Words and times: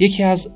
یکی 0.00 0.22
از 0.22 0.54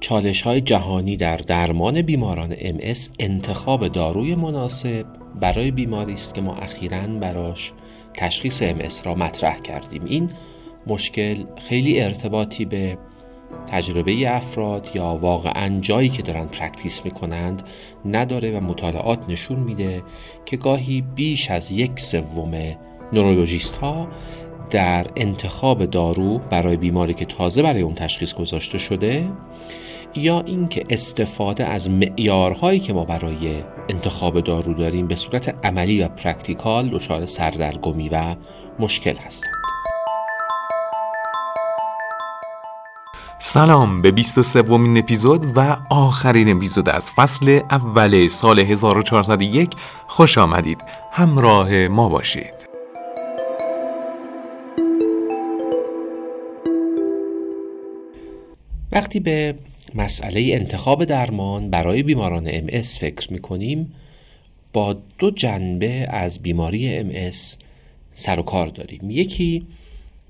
چالش 0.00 0.42
های 0.42 0.60
جهانی 0.60 1.16
در 1.16 1.36
درمان 1.36 2.02
بیماران 2.02 2.54
MS 2.54 2.98
انتخاب 3.18 3.88
داروی 3.88 4.34
مناسب 4.34 5.06
برای 5.40 5.70
بیماری 5.70 6.12
است 6.12 6.34
که 6.34 6.40
ما 6.40 6.54
اخیرا 6.54 7.06
براش 7.06 7.72
تشخیص 8.14 8.62
MS 8.62 9.04
را 9.06 9.14
مطرح 9.14 9.58
کردیم. 9.58 10.04
این 10.04 10.30
مشکل 10.86 11.44
خیلی 11.68 12.00
ارتباطی 12.00 12.64
به 12.64 12.98
تجربه 13.66 14.36
افراد 14.36 14.88
یا 14.94 15.18
واقعا 15.20 15.80
جایی 15.80 16.08
که 16.08 16.22
دارن 16.22 16.46
practice 16.46 17.04
می‌کنند 17.04 17.62
نداره 18.04 18.58
و 18.58 18.60
مطالعات 18.60 19.28
نشون 19.28 19.58
میده 19.58 20.02
که 20.46 20.56
گاهی 20.56 21.00
بیش 21.00 21.50
از 21.50 21.72
یک 21.72 22.00
سوم 22.00 22.76
نورولوژیست 23.12 23.76
ها 23.76 24.08
در 24.72 25.06
انتخاب 25.16 25.84
دارو 25.84 26.38
برای 26.38 26.76
بیماری 26.76 27.14
که 27.14 27.24
تازه 27.24 27.62
برای 27.62 27.82
اون 27.82 27.94
تشخیص 27.94 28.34
گذاشته 28.34 28.78
شده 28.78 29.28
یا 30.14 30.40
اینکه 30.40 30.84
استفاده 30.90 31.64
از 31.64 31.90
معیارهایی 31.90 32.80
که 32.80 32.92
ما 32.92 33.04
برای 33.04 33.62
انتخاب 33.88 34.40
دارو 34.40 34.74
داریم 34.74 35.06
به 35.06 35.16
صورت 35.16 35.54
عملی 35.64 36.02
و 36.02 36.08
practical 36.08 36.88
دچار 36.88 37.26
سردرگمی 37.26 38.08
و 38.08 38.36
مشکل 38.78 39.16
هستند. 39.16 39.52
سلام 43.38 44.02
به 44.02 44.10
23 44.10 44.62
ومین 44.62 44.98
اپیزود 44.98 45.46
و 45.56 45.76
آخرین 45.90 46.56
اپیزود 46.56 46.88
از 46.88 47.10
فصل 47.10 47.60
اول 47.70 48.28
سال 48.28 48.58
1401 48.58 49.70
خوش 50.06 50.38
آمدید. 50.38 50.84
همراه 51.12 51.88
ما 51.88 52.08
باشید. 52.08 52.71
وقتی 58.92 59.20
به 59.20 59.54
مسئله 59.94 60.40
انتخاب 60.40 61.04
درمان 61.04 61.70
برای 61.70 62.02
بیماران 62.02 62.68
MS 62.68 62.86
فکر 62.98 63.32
می 63.32 63.38
کنیم 63.38 63.92
با 64.72 64.96
دو 65.18 65.30
جنبه 65.30 66.06
از 66.08 66.42
بیماری 66.42 67.12
MS 67.12 67.36
سر 68.14 68.38
و 68.40 68.42
کار 68.42 68.66
داریم. 68.66 69.10
یکی 69.10 69.66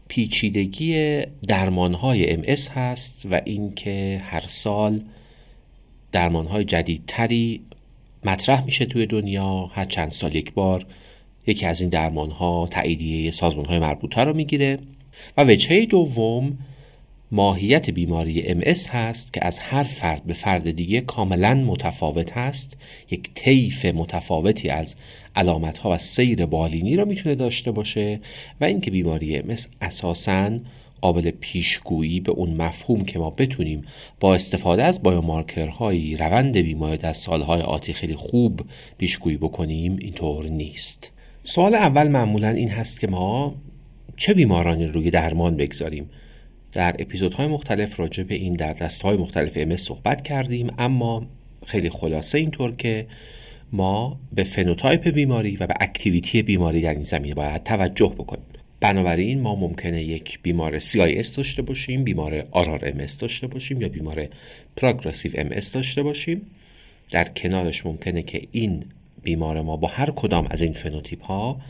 پیچیدگی 0.08 1.20
درمانهای 1.48 2.42
MS 2.42 2.68
هست 2.68 3.26
و 3.30 3.40
اینکه 3.44 4.20
هر 4.24 4.44
سال 4.48 5.00
درمانهای 6.12 6.64
جدیدتری 6.64 7.60
مطرح 8.24 8.64
میشه 8.64 8.86
توی 8.86 9.06
دنیا. 9.06 9.70
هر 9.72 9.84
چند 9.84 10.10
سال 10.10 10.34
یک 10.34 10.52
بار 10.52 10.86
یکی 11.46 11.66
از 11.66 11.80
این 11.80 11.90
درمانها 11.90 12.68
تاییدیه 12.70 13.30
سازمانهای 13.30 13.78
مربوطه 13.78 14.24
رو 14.24 14.34
می‌گیره. 14.34 14.78
و 15.36 15.44
وجهه 15.44 15.86
دوم 15.86 16.58
ماهیت 17.32 17.90
بیماری 17.90 18.62
MS 18.62 18.88
هست 18.88 19.32
که 19.32 19.46
از 19.46 19.58
هر 19.58 19.82
فرد 19.82 20.24
به 20.24 20.34
فرد 20.34 20.70
دیگه 20.70 21.00
کاملا 21.00 21.54
متفاوت 21.54 22.32
هست. 22.32 22.76
یک 23.10 23.30
طیف 23.34 23.84
متفاوتی 23.84 24.68
از 24.68 24.96
علامت 25.36 25.78
ها 25.78 25.90
و 25.90 25.98
سیر 25.98 26.46
بالینی 26.46 26.96
را 26.96 27.04
می‌تونه 27.04 27.34
داشته 27.34 27.70
باشه 27.70 28.20
و 28.60 28.64
اینکه 28.64 28.90
بیماری 28.90 29.42
MS 29.42 29.60
اساساً 29.80 30.50
قابل 31.00 31.30
پیشگویی 31.30 32.20
به 32.20 32.32
اون 32.32 32.54
مفهوم 32.54 33.00
که 33.00 33.18
ما 33.18 33.30
بتونیم 33.30 33.80
با 34.20 34.34
استفاده 34.34 34.82
از 34.82 35.02
biomarker 35.02 35.88
هایی 35.88 36.16
روند 36.16 36.56
بیماری 36.56 36.96
در 36.96 37.12
سالهای 37.12 37.60
آتی 37.60 37.92
خیلی 37.92 38.16
خوب 38.16 38.60
پیشگویی 38.98 39.36
بکنیم 39.36 39.96
اینطور 40.00 40.46
نیست. 40.46 41.12
سوال 41.44 41.74
اول 41.74 42.08
معمولا 42.08 42.48
این 42.48 42.68
هست 42.68 43.00
که 43.00 43.06
ما 43.06 43.54
چه 44.16 44.34
بیمارانی 44.34 44.86
روی 44.86 45.10
درمان 45.10 45.56
بگذاریم؟ 45.56 46.10
در 46.72 46.96
اپیزودهای 46.98 47.46
مختلف 47.46 48.00
راجع 48.00 48.22
به 48.22 48.34
این 48.34 48.54
در 48.54 48.72
دستهای 48.72 49.16
مختلف 49.16 49.52
هم 49.56 49.76
صحبت 49.76 50.22
کردیم 50.22 50.70
اما 50.78 51.26
خیلی 51.66 51.90
خلاصه 51.90 52.38
اینطور 52.38 52.76
که 52.76 53.06
ما 53.72 54.20
به 54.32 54.44
phenotype 54.44 55.08
بیماری 55.08 55.56
و 55.56 55.66
به 55.66 55.74
activity 55.80 56.42
بیماری 56.42 56.80
در 56.80 56.94
این 56.94 57.02
زمینه 57.02 57.34
باید 57.34 57.62
توجه 57.62 58.14
بکنیم. 58.18 58.44
بنابراین 58.80 59.40
ما 59.40 59.54
ممکنه 59.54 60.02
یک 60.02 60.38
بیمار 60.42 60.80
CIS 60.80 61.36
داشته 61.36 61.62
باشیم 61.62 62.04
بیمار 62.04 62.40
MS 62.80 63.12
داشته 63.18 63.46
باشیم 63.46 63.80
یا 63.80 63.88
بیمار 63.88 64.28
progressive 64.76 65.32
MS 65.32 65.72
داشته 65.72 66.02
باشیم. 66.02 66.42
در 67.10 67.24
کنارش 67.24 67.86
ممکنه 67.86 68.22
که 68.22 68.42
این 68.52 68.84
بیمار 69.22 69.62
ما 69.62 69.76
با 69.76 69.88
هر 69.88 70.10
کدام 70.10 70.46
از 70.50 70.62
این 70.62 70.72
فنوتیپ 70.72 71.22
ها 71.24 71.60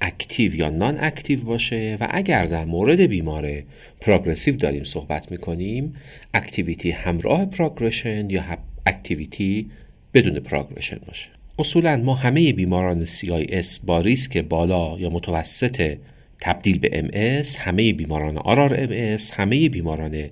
active 0.00 0.54
یا 0.54 0.68
non-active 0.68 1.44
باشه 1.44 1.96
و 2.00 2.08
اگر 2.10 2.46
در 2.46 2.64
مورد 2.64 3.00
بیمار 3.00 3.62
progressive 4.00 4.56
داریم 4.56 4.84
صحبت 4.84 5.30
می‌کنیم 5.30 5.94
activity 6.34 6.90
همراه 6.90 7.46
progression 7.46 8.30
یا 8.30 8.42
activity 8.86 9.70
بدون 10.14 10.40
progression 10.40 11.00
باشه. 11.06 11.28
اصولا 11.58 11.96
ما 11.96 12.14
همه 12.14 12.52
بیماران 12.52 13.04
CIS 13.04 13.80
با 13.84 14.00
ریسک 14.00 14.38
بالا 14.38 14.98
یا 14.98 15.10
متوسط 15.10 15.96
تبدیل 16.40 16.78
به 16.78 16.88
MS 16.88 17.56
همه 17.56 17.92
بیماران 17.92 18.38
آرار 18.38 18.86
MS 18.86 19.30
همه 19.32 19.68
بیماران 19.68 20.26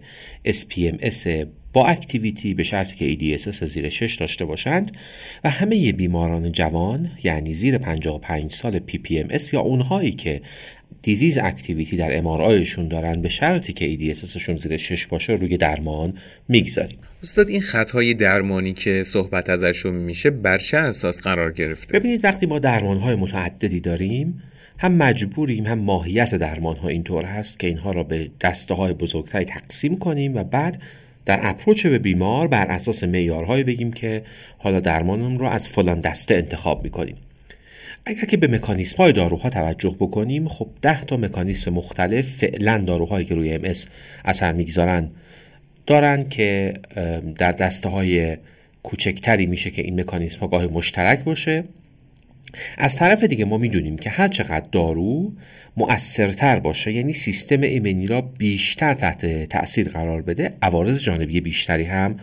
SPMS 0.49 1.28
با 1.72 1.87
اکتیویتی 1.87 2.55
به 2.55 2.62
شرطی 2.62 3.16
که 3.19 3.38
EDSS 3.38 3.65
زیر 3.65 3.88
6 3.88 4.15
داشته 4.15 4.44
باشند 4.44 4.97
و 5.44 5.50
همه 5.50 5.93
بیماران 5.93 6.53
جوان 6.53 7.10
یعنی 7.25 7.55
زیر 7.55 7.78
55 7.78 8.53
سال 8.53 8.81
PPMS 8.88 9.53
یا 9.53 9.60
اونهایی 9.60 10.12
که 10.12 10.41
دیزیز 11.03 11.38
اکتیویتی 11.38 11.97
در 11.97 12.19
امارایشون 12.19 12.88
دارن 12.88 13.22
به 13.22 13.28
شرطی 13.28 13.72
که 13.72 13.97
EDSSشون 13.97 14.55
زیر 14.55 14.77
6 14.77 15.06
باشه 15.06 15.33
روی 15.33 15.56
درمان 15.56 16.15
می‌گذاریم. 16.49 16.99
استاد 17.22 17.49
این 17.49 17.60
خطهای 17.60 18.15
درمانی 18.15 18.72
که 18.72 19.03
صحبت 19.03 19.50
ازشون 19.50 19.94
میشه 19.94 20.31
بر 20.31 20.59
چه 20.59 20.77
اساس 20.77 21.21
قرار 21.21 21.53
گرفته؟ 21.53 21.99
ببینید 21.99 22.25
وقتی 22.25 22.47
ما 22.47 22.59
درمانهای 22.59 23.15
متعددی 23.15 23.81
داریم 23.81 24.43
هم 24.78 24.93
مجبوریم 24.93 25.66
هم 25.66 25.78
ماهیت 25.78 26.34
درمان 26.34 26.77
ها 26.77 26.89
اینطور 26.89 27.25
هست 27.25 27.59
که 27.59 27.66
اینها 27.66 27.93
را 27.93 28.03
به 28.03 28.31
دسته 28.41 28.75
های 28.75 28.93
بزرگتری 28.93 29.44
تقسیم 29.44 29.99
کنیم 29.99 30.37
و 30.37 30.44
بعد 30.44 30.83
در 31.25 31.41
اپروچ 31.43 31.87
به 31.87 31.99
بیمار 31.99 32.49
بر 32.49 32.66
اساس 32.66 33.05
معیارهایی 33.05 33.65
بگیم 33.65 33.93
که 33.93 34.22
حالا 34.59 34.81
درمانم 34.81 35.37
رو 35.37 35.47
از 35.47 35.69
فلان 35.69 36.00
دسته 36.00 36.34
انتخاب 36.34 36.84
می‌کنیم. 36.84 37.16
اگر 38.06 38.25
که 38.25 38.37
به 38.37 38.47
مکانیسم 38.49 38.97
های 38.97 39.12
داروها 39.12 39.50
توجه 39.50 39.97
بکنیم 40.00 40.49
خب 40.49 40.69
ده 40.83 41.05
تا 41.05 41.16
مکانیسم 41.16 41.72
مختلف 41.72 42.28
فعلا 42.28 42.78
داروهایی 42.78 43.27
که 43.27 43.34
روی 43.34 43.53
ام 43.53 43.72
اثر 44.25 44.53
می‌گذارن 44.53 45.10
دارن 45.87 46.28
که 46.28 46.75
در 47.39 47.53
دسته 47.53 47.89
های 47.89 48.37
کوچکتری 48.83 49.47
میشه 49.47 49.71
که 49.71 49.83
این 49.83 50.00
مکانیسم 50.00 50.41
ها 50.41 50.49
گاه 50.49 50.66
مشترک 50.66 51.25
باشه. 51.25 51.65
از 52.79 52.97
طرف 52.97 53.25
دیگه 53.25 53.45
ما 53.45 53.59
می‌دونیم 53.59 53.99
که 53.99 54.11
هر 54.11 54.29
چقدر 54.29 54.67
دارو 54.73 55.33
مؤثرتر 55.77 56.59
باشه 56.59 56.93
یعنی 56.93 57.13
سیستم 57.13 57.61
ایمنی 57.61 58.07
را 58.07 58.21
بیشتر 58.21 58.95
تحت 58.95 59.45
تاثیر 59.45 59.89
قرار 59.89 60.23
بده 60.23 60.53
عوارض 60.63 61.01
جانبی 61.01 61.41
بیشتری 61.41 61.85
هم 61.85 62.17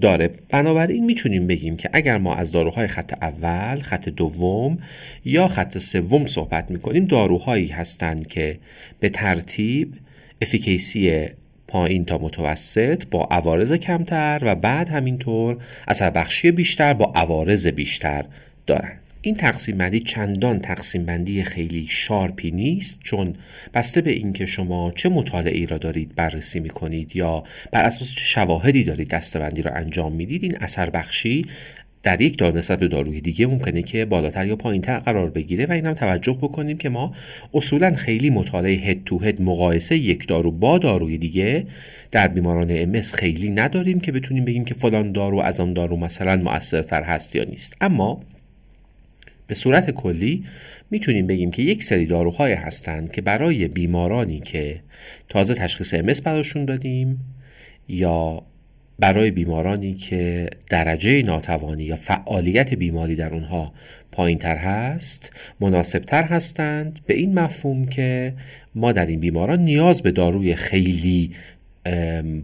داره. 0.00 0.30
بنابراین 0.50 1.04
می‌تونیم 1.04 1.46
بگیم 1.46 1.76
که 1.76 1.90
اگر 1.92 2.18
ما 2.18 2.34
از 2.34 2.52
داروهای 2.52 2.86
خط 2.86 3.12
اول 3.22 3.80
خط 3.80 4.08
دوم 4.08 4.78
یا 5.24 5.48
خط 5.48 5.78
سوم 5.78 6.26
صحبت 6.26 6.70
می‌کنیم 6.70 7.04
داروهایی 7.04 7.66
هستند 7.66 8.26
که 8.26 8.58
به 9.00 9.08
ترتیب 9.08 9.94
افیکیسی 10.42 11.26
پایین 11.68 12.04
تا 12.04 12.18
متوسط 12.18 13.04
با 13.10 13.28
عوارض 13.30 13.72
کمتر 13.72 14.38
و 14.42 14.54
بعد 14.54 14.88
همینطور 14.88 15.56
اثر 15.88 16.10
بخشی 16.10 16.50
بیشتر 16.50 16.94
با 16.94 17.12
عوارض 17.14 17.66
بیشتر 17.66 18.24
دارند 18.66 19.00
این 19.26 19.34
تقسیم 19.34 19.78
بندی 19.78 20.00
چندان 20.00 20.58
تقسیم 20.58 21.04
بندی 21.04 21.42
خیلی 21.42 21.86
شارپی 21.90 22.50
نیست 22.50 23.00
چون 23.02 23.32
بسته 23.74 24.00
به 24.00 24.10
اینکه 24.10 24.46
شما 24.46 24.92
چه 24.96 25.08
مطالعه 25.08 25.66
را 25.66 25.78
دارید 25.78 26.14
بررسی 26.14 26.60
می 26.60 26.68
کنید 26.68 27.16
یا 27.16 27.44
بر 27.72 27.84
اساس 27.84 28.12
چه 28.12 28.24
شواهدی 28.24 28.84
دارید 28.84 29.08
دستبندی 29.08 29.62
را 29.62 29.72
انجام 29.72 30.12
می‌دید 30.12 30.42
این 30.42 30.56
اثر 30.60 30.90
بخشی 30.90 31.46
در 32.02 32.20
یک 32.20 32.38
دار 32.38 32.58
نسبت 32.58 32.78
به 32.78 32.88
داروی 32.88 33.20
دیگه 33.20 33.46
ممکنه 33.46 33.82
که 33.82 34.04
بالاتر 34.04 34.46
یا 34.46 34.56
پایینتر 34.56 34.98
قرار 34.98 35.30
بگیره 35.30 35.66
و 35.66 35.72
این 35.72 35.86
هم 35.86 35.94
توجه 35.94 36.38
بکنیم 36.42 36.78
که 36.78 36.88
ما 36.88 37.12
اصولا 37.54 37.92
خیلی 37.92 38.30
مطالعه 38.30 38.76
هد 38.76 39.04
تو 39.04 39.18
هد 39.18 39.42
مقایسه 39.42 39.96
یک 39.96 40.28
دارو 40.28 40.52
با 40.52 40.78
داروی 40.78 41.18
دیگه 41.18 41.66
در 42.12 42.28
بیماران 42.28 42.68
امس 42.70 43.14
خیلی 43.14 43.50
نداریم 43.50 44.00
که 44.00 44.12
بتونیم 44.12 44.44
بگیم 44.44 44.64
که 44.64 44.74
فلان 44.74 45.12
دارو 45.12 45.40
از 45.40 45.60
آن 45.60 45.72
دارو 45.72 45.96
مثلا 45.96 46.36
مؤثرتر 46.36 47.02
هست 47.02 47.36
یا 47.36 47.44
نیست. 47.44 47.76
اما 47.80 48.20
به 49.46 49.54
صورت 49.54 49.90
کلی 49.90 50.44
می‌تونیم 50.90 51.26
بگیم 51.26 51.50
که 51.50 51.62
یک 51.62 51.84
سری 51.84 52.06
داروهای 52.06 52.52
هستند 52.52 53.12
که 53.12 53.20
برای 53.22 53.68
بیمارانی 53.68 54.40
که 54.40 54.80
تازه 55.28 55.54
تشخیص 55.54 55.94
امس 55.94 56.20
براشون 56.20 56.64
دادیم 56.64 57.20
یا 57.88 58.42
برای 58.98 59.30
بیمارانی 59.30 59.94
که 59.94 60.50
درجه 60.70 61.22
ناتوانی 61.22 61.84
یا 61.84 61.96
فعالیت 61.96 62.74
بیماری 62.74 63.14
در 63.14 63.34
اونها 63.34 63.72
پایین 64.12 64.38
تر 64.38 64.56
هست 64.56 65.32
مناسب 65.60 65.98
تر 65.98 66.22
هستند 66.22 67.00
به 67.06 67.14
این 67.14 67.38
مفهوم 67.38 67.84
که 67.84 68.34
ما 68.74 68.92
در 68.92 69.06
این 69.06 69.20
بیماران 69.20 69.60
نیاز 69.60 70.02
به 70.02 70.10
داروی 70.10 70.54
خیلی 70.54 71.30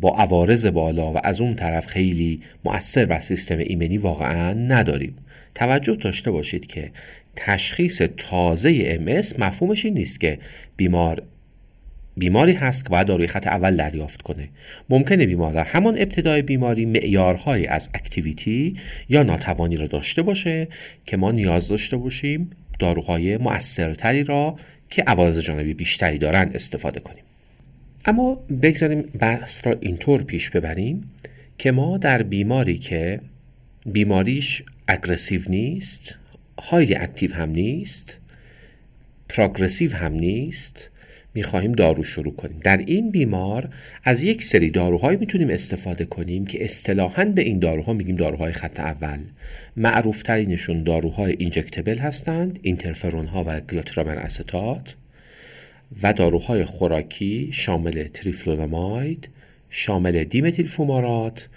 با 0.00 0.16
عوارض 0.16 0.66
بالا 0.66 1.12
و 1.12 1.16
از 1.24 1.40
اون 1.40 1.54
طرف 1.54 1.86
خیلی 1.86 2.40
مؤثر 2.64 3.04
بر 3.04 3.20
سیستم 3.20 3.58
ایمنی 3.58 3.98
واقعا 3.98 4.52
نداریم. 4.52 5.16
توجه 5.54 5.96
داشته 5.96 6.30
باشید 6.30 6.66
که 6.66 6.90
تشخیص 7.36 8.02
تازه 8.16 8.96
MS 8.96 9.38
مفهومش 9.38 9.84
این 9.84 9.94
نیست 9.94 10.20
که 10.20 10.38
بیمار 10.76 11.22
بیماری 12.16 12.52
هست 12.52 12.84
که 12.84 12.88
باید 12.88 13.06
داروی 13.06 13.26
خط 13.26 13.46
اول 13.46 13.76
دریافت 13.76 14.22
کنه. 14.22 14.48
ممکنه 14.90 15.26
بیمار 15.26 15.52
در 15.52 15.64
همان 15.64 15.94
ابتدای 15.98 16.42
بیماری 16.42 16.86
معیارهایی 16.86 17.66
از 17.66 17.90
اکتیویتی 17.94 18.76
یا 19.08 19.22
ناتوانی 19.22 19.76
را 19.76 19.86
داشته 19.86 20.22
باشه 20.22 20.68
که 21.06 21.16
ما 21.16 21.32
نیاز 21.32 21.68
داشته 21.68 21.96
باشیم 21.96 22.50
داروهای 22.78 23.36
مؤثرتری 23.36 24.24
را 24.24 24.56
که 24.90 25.02
عوارض 25.02 25.38
جانبی 25.38 25.74
بیشتری 25.74 26.18
دارن 26.18 26.50
استفاده 26.54 27.00
کنیم. 27.00 27.24
اما 28.04 28.34
بگذاریم 28.62 29.02
بحث 29.02 29.66
را 29.66 29.76
اینطور 29.80 30.22
پیش 30.22 30.50
ببریم 30.50 31.10
که 31.58 31.72
ما 31.72 31.98
در 31.98 32.22
بیماری 32.22 32.78
که 32.78 33.20
بیماریش 33.86 34.62
اگرسیو 34.86 35.40
نیست 35.48 36.18
هایلی 36.58 36.94
اکتیو 36.94 37.34
هم 37.34 37.50
نیست 37.50 38.20
پروگرسیو 39.28 39.94
هم 39.96 40.12
نیست 40.12 40.90
می‌خواهیم 41.34 41.72
دارو 41.72 42.04
شروع 42.04 42.34
کنیم. 42.36 42.60
در 42.64 42.76
این 42.76 43.10
بیمار 43.10 43.68
از 44.04 44.22
یک 44.22 44.42
سری 44.42 44.70
داروهایی 44.70 45.18
می‌تونیم 45.18 45.50
استفاده 45.50 46.04
کنیم 46.04 46.46
که 46.46 46.64
اصطلاحا 46.64 47.24
به 47.24 47.42
این 47.42 47.58
داروها 47.58 47.92
میگیم 47.92 48.16
داروهای 48.16 48.52
خط 48.52 48.80
اول. 48.80 49.18
معروف 49.76 50.22
ترینشون 50.22 50.82
داروهای 50.82 51.34
injectable 51.38 51.98
هستند 51.98 52.58
اینترفرون 52.62 53.26
ها 53.26 53.44
و 53.46 53.60
گلاتیرامر 53.60 54.16
استات 54.16 54.96
و 56.02 56.12
داروهای 56.12 56.64
خوراکی 56.64 57.50
شامل 57.52 58.08
تریفلونوماید 58.08 59.28
شامل 59.70 60.24
دیمتیل 60.24 60.66
فومارات 60.66 61.48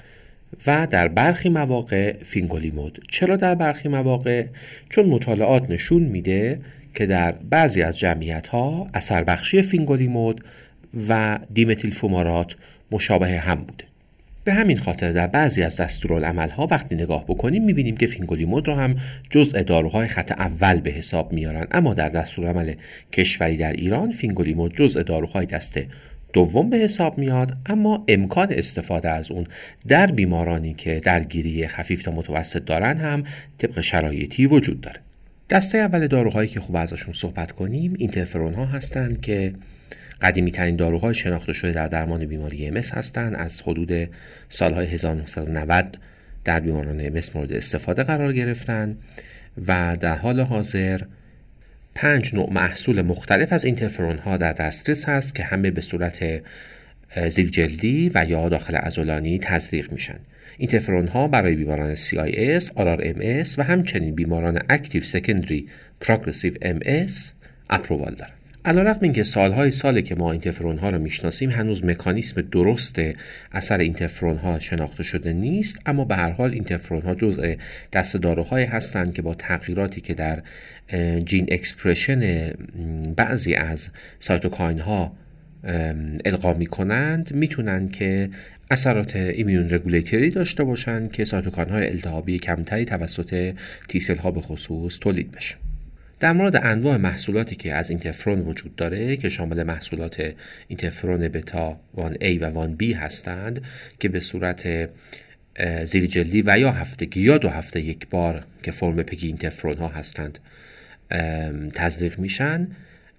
و 0.68 0.88
در 0.92 1.08
برخی 1.08 1.50
مواقع 1.50 2.24
فینگولیمود. 2.24 3.04
چرا 3.10 3.36
در 3.36 3.56
برخی 3.56 3.90
مواقع؟ 3.90 4.46
چون 4.90 5.06
مطالعات 5.06 5.70
نشون 5.70 6.04
میده 6.04 6.62
که 6.96 7.06
در 7.06 7.32
بعضی 7.32 7.82
از 7.82 8.00
جمعیت 8.00 8.48
ها 8.48 8.88
اثر 8.94 9.24
بخشی 9.24 9.62
فینگولیمود 9.62 10.44
و 11.10 11.40
دیمتیل 11.54 11.92
فومارات 11.92 12.56
مشابه 12.92 13.28
هم 13.28 13.56
بوده. 13.56 13.84
به 14.45 14.53
همین 14.53 14.77
خاطر 14.77 15.12
در 15.12 15.27
بعضی 15.27 15.63
از 15.63 15.75
دستورالعمل 15.75 16.50
ها 16.50 16.68
وقتی 16.71 16.95
نگاه 16.95 17.25
بکنیم 17.25 17.63
می‌بینیم 17.63 17.97
که 17.97 18.07
فینگولیمود 18.07 18.68
را 18.68 18.75
هم 18.75 18.95
جزء 19.30 19.63
داروهای 19.63 20.07
خط 20.07 20.31
اول 20.31 20.81
به 20.81 20.92
حساب 20.92 21.33
میارن 21.33 21.68
اما 21.71 21.94
در 21.94 22.09
دستورالعمل 22.09 22.74
کشوری 23.13 23.57
در 23.57 23.74
ایران 23.74 24.12
فینگولیمود 24.12 24.75
جزء 24.75 25.03
داروهای 25.03 25.45
دست 25.45 25.80
دوم 26.33 26.69
به 26.69 26.77
حساب 26.77 27.18
میاد 27.18 27.57
اما 27.65 28.06
امکان 28.07 28.47
استفاده 28.51 29.09
از 29.09 29.31
اون 29.31 29.47
در 29.88 30.12
بیمارانی 30.12 30.74
که 30.74 31.01
درگیری 31.03 31.68
خفیف 31.68 32.03
تا 32.03 32.12
متوسط 32.12 32.65
دارن 32.65 32.97
هم 32.97 33.24
طبق 33.57 33.81
شرایطی 33.81 34.45
وجود 34.45 34.81
داره. 34.81 35.00
دسته 35.50 35.77
اول 35.77 36.07
داروهایی 36.07 36.50
که 36.50 36.59
خوب 36.59 36.75
ازشون 36.75 37.13
صحبت 37.13 37.51
کنیم 37.51 37.94
اینترفرون 37.97 38.53
ها 38.53 38.65
هستند 38.65 39.21
که 39.21 39.53
قدیمی 40.22 40.52
ترین 40.52 40.76
داروهای 40.76 41.14
شناخته 41.14 41.54
شده 41.54 41.72
در 41.72 41.88
درمان 41.88 42.26
بیماری 42.26 42.82
MS 42.82 42.92
هستند. 42.92 43.36
از 43.36 43.62
حدود 43.62 44.10
سالهای 44.50 44.88
1990 44.88 45.98
در 46.44 46.60
بیماران 46.60 47.22
MS 47.22 47.36
مورد 47.36 47.54
استفاده 47.54 48.04
قرار 48.04 48.34
گرفتن 48.34 48.98
و 49.68 49.98
در 50.00 50.16
حال 50.16 50.40
حاضر 50.40 51.02
پنج 51.96 52.36
نوع 52.36 52.54
محصول 52.54 53.02
مختلف 53.02 53.54
از 53.54 53.66
اینترفرون 53.66 54.18
ها 54.18 54.38
در 54.38 54.54
دسترس 54.54 55.10
هست 55.10 55.36
که 55.36 55.44
همه 55.44 55.72
به 55.72 55.82
صورت 55.82 56.42
زیر 57.30 57.50
جلدی 57.50 58.12
و 58.16 58.26
یا 58.30 58.50
داخل 58.50 58.76
ازولانی 58.76 59.40
تزریق 59.40 59.92
میشن. 59.92 60.20
اینترفرون 60.58 61.08
ها 61.08 61.28
برای 61.28 61.56
بیماران 61.56 61.96
CIS, 61.96 62.64
RRMS 62.64 63.58
و 63.58 63.64
همچنین 63.64 64.16
بیماران 64.16 64.62
اکتیو 64.70 65.02
سکندری 65.02 65.70
progressive 66.02 66.54
MS 66.54 67.12
approval 67.69 68.16
دارن 68.16 68.34
علی 68.66 68.81
رغم 68.81 69.00
اینکه 69.02 69.24
سالهای 69.24 69.72
ساله 69.72 70.02
که 70.02 70.16
ما 70.16 70.32
اینترفرون 70.32 70.78
ها 70.78 70.90
رو 70.90 71.00
می‌شناسیم 71.00 71.50
هنوز 71.50 71.86
مکانیسم 71.86 72.42
درست 72.42 73.00
اثر 73.52 73.80
اینترفرون 73.80 74.38
ها 74.38 74.60
شناخته 74.60 75.04
شده 75.04 75.34
نیست 75.34 75.82
اما 75.86 76.06
به 76.06 76.16
هر 76.16 76.32
حال 76.32 76.52
اینترفرون 76.52 77.02
ها 77.02 77.16
جزء 77.16 77.56
دسته 77.94 78.18
داروهایی 78.18 78.66
هستند 78.66 79.14
که 79.14 79.22
با 79.22 79.34
تغییراتی 79.34 80.02
که 80.02 80.14
در 80.14 80.44
gene 81.19 81.48
expression 81.52 82.52
بعضی 83.16 83.54
از 83.54 83.90
cytokine 84.19 84.80
ها 84.80 85.12
القا 86.26 86.54
می 86.54 86.66
کنند 86.66 87.34
می‌تونن 87.34 87.90
که 87.90 88.30
اثرات 88.72 89.16
immune 89.16 89.69
regulatory 89.69 90.30
داشته 90.30 90.64
باشند 90.64 91.12
که 91.12 91.26
cytokine 91.25 91.69
های 91.70 91.90
التهابی 91.90 92.40
کمتری 92.40 92.86
توسط 92.86 93.54
تیسل 93.90 94.18
ها 94.18 94.32
به 94.32 94.42
خصوص 94.42 95.00
تولید 95.00 95.32
بشه. 95.32 95.56
در 96.20 96.34
مورد 96.34 96.56
انواع 96.56 96.98
محصولاتی 96.98 97.56
که 97.56 97.74
از 97.74 97.90
اینترفرون 97.90 98.40
وجود 98.40 98.76
داره 98.76 99.18
که 99.18 99.30
شامل 99.30 99.64
محصولات 99.64 100.34
اینترفرون 100.68 101.28
بتا 101.28 101.80
1A 101.98 102.42
و 102.42 102.68
1B 102.78 102.84
هستند 102.84 103.62
که 104.00 104.10
به 104.10 104.20
صورت 104.20 104.90
زیر 105.84 106.06
جلدی 106.06 106.44
و 106.46 106.58
یا 106.60 106.72
هفتگی 106.72 107.22
یا 107.22 107.38
دو 107.38 107.50
هفته 107.50 107.82
یک 107.82 108.08
بار 108.10 108.44
که 108.64 108.72
فرم 108.72 109.04
پگی 109.04 109.28
اینترفرون 109.28 109.78
ها 109.78 109.88
هستند 109.88 110.40
تزریق 111.74 112.20
میشن. 112.20 112.68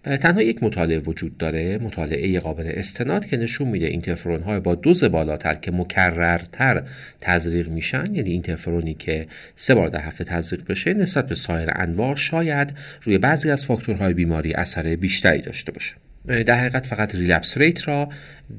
تنها 0.06 0.42
یک 0.42 0.62
مطالعه 0.62 0.98
وجود 0.98 1.36
داره 1.36 1.78
مطالعه 1.78 2.40
قابل 2.40 2.64
استناد 2.66 3.26
که 3.26 3.36
نشون 3.36 3.68
میده 3.68 3.86
اینترفرون 3.86 4.42
های 4.42 4.60
با 4.60 4.74
دوز 4.74 5.04
بالاتر 5.04 5.54
که 5.54 5.70
مکررتر 5.70 6.82
تزریق 7.20 7.68
میشن 7.68 8.14
یعنی 8.14 8.30
اینترفرونی 8.30 8.94
که 8.94 9.26
سه 9.54 9.74
بار 9.74 9.88
در 9.88 10.00
هفته 10.00 10.24
تزریق 10.24 10.66
بشه 10.66 10.94
نسبت 10.94 11.28
به 11.28 11.34
سایر 11.34 11.70
انواع 11.74 12.16
شاید 12.16 12.74
روی 13.02 13.18
بعضی 13.18 13.50
از 13.50 13.66
فاکتورهای 13.66 14.14
بیماری 14.14 14.52
اثر 14.52 14.96
بیشتری 14.96 15.40
داشته 15.40 15.72
باشه. 15.72 15.94
در 16.26 16.60
حقیقت 16.60 16.86
فقط 16.86 17.14
relapse 17.14 17.58
rate 17.58 17.88
را 17.88 18.08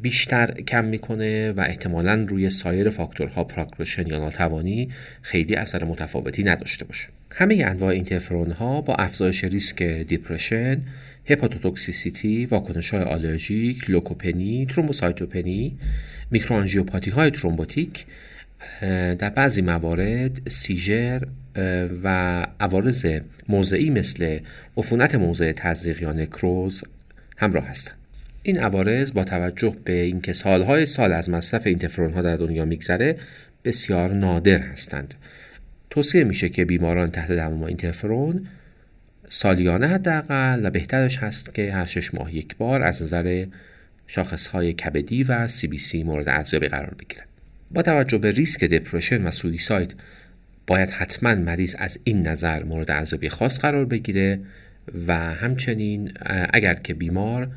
بیشتر 0.02 0.52
کم 0.52 0.86
می‌کنه 0.86 1.52
و 1.52 1.62
احتمالا 1.62 2.26
روی 2.30 2.50
سایر 2.50 2.90
فاکتورها 2.90 3.44
progression 3.44 4.08
یا 4.08 4.20
ناتوانی 4.20 4.90
خیلی 5.22 5.56
اثر 5.56 5.84
متفاوتی 5.84 6.44
نداشته 6.44 6.86
باشه. 6.86 7.08
همه 7.36 7.64
انواع 7.66 7.90
اینترفرون 7.90 8.52
ها 8.52 8.82
با 8.82 8.96
افزایش 8.96 9.44
ریسک 9.44 9.84
depression 9.84 10.78
hepatotoxicity، 11.28 12.46
واکنش 12.46 12.90
های 12.90 13.04
آلرژیک، 13.04 13.90
لوکوپنی، 13.90 14.66
ترومبوسایتوپنی، 14.66 15.78
میکروانژیوپاتی 16.32 17.12
های 17.12 17.32
ترومبوتیک 17.32 18.06
در 19.20 19.30
بعضی 19.30 19.62
موارد 19.62 20.50
سیژر 20.50 21.24
و 22.04 22.48
عوارض 22.60 23.06
موضعی 23.50 23.90
مثل 23.90 24.40
عفونت 24.78 25.16
موضع 25.16 25.52
تزریق 25.52 26.02
یا 26.02 26.14
نکروز 26.14 26.84
همراه 27.38 27.64
هستند. 27.64 27.98
این 28.44 28.60
عوارض 28.60 29.14
با 29.14 29.24
توجه 29.24 29.76
به 29.84 30.02
اینکه 30.02 30.34
سالهای 30.34 30.86
سال 30.86 31.14
از 31.14 31.30
مصرف 31.30 31.68
اینترفرون 31.68 32.14
ها 32.14 32.22
در 32.22 32.36
دنیا 32.36 32.66
میگذره 32.66 33.18
بسیار 33.66 34.14
نادر 34.14 34.60
هستند. 34.60 35.14
توصیه 35.90 36.24
میشه 36.24 36.50
که 36.50 36.66
بیماران 36.66 37.08
تحت 37.08 37.32
درمان 37.32 37.68
اینترفرون 37.68 38.48
سالیانه 39.30 39.88
حداقل 39.88 40.62
و 40.64 40.70
بهترش 40.70 41.18
هست 41.18 41.54
که 41.54 41.74
هر 41.74 41.86
شش 41.86 42.14
ماه 42.14 42.36
یک 42.36 42.58
بار 42.58 42.82
از 42.82 43.02
نظر 43.02 43.46
شاخصهای 44.08 44.74
کبدی 44.74 45.24
و 45.24 45.48
CBC 45.48 46.04
مورد 46.04 46.30
ارزیابی 46.30 46.68
قرار 46.68 46.96
بگیرن 47.00 47.26
با 47.72 47.82
توجه 47.82 48.18
به 48.18 48.32
ریسک 48.32 48.64
depression 48.64 49.24
و 49.24 49.32
suicide 49.32 49.96
باید 50.68 50.90
حتما 50.90 51.36
مریض 51.36 51.76
از 51.80 52.00
این 52.04 52.28
نظر 52.28 52.64
مورد 52.64 52.92
ارزیابی 52.92 53.30
خاص 53.30 53.60
قرار 53.60 53.86
بگیره 53.86 54.40
و 55.08 55.14
همچنین 55.16 56.12
اگر 56.54 56.74
که 56.74 56.94
بیمار 56.94 57.52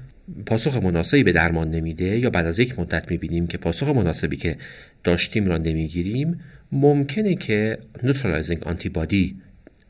پاسخ 0.47 0.77
مناسبی 0.83 1.23
به 1.23 1.33
درمان 1.33 1.71
نمیده 1.71 2.19
یا 2.19 2.31
بعد 2.31 2.47
از 2.47 2.59
یک 2.59 2.79
مدت 2.79 3.11
می‌بینیم 3.11 3.47
که 3.47 3.59
پاسخ 3.59 3.89
مناسبی 3.89 4.37
که 4.37 4.57
داشتیم 5.05 5.47
را 5.47 5.59
نمی‌گیریم 5.59 6.41
ممکنه 6.73 7.35
که 7.35 7.79
neutralizing 8.03 8.65
antibody 8.65 9.37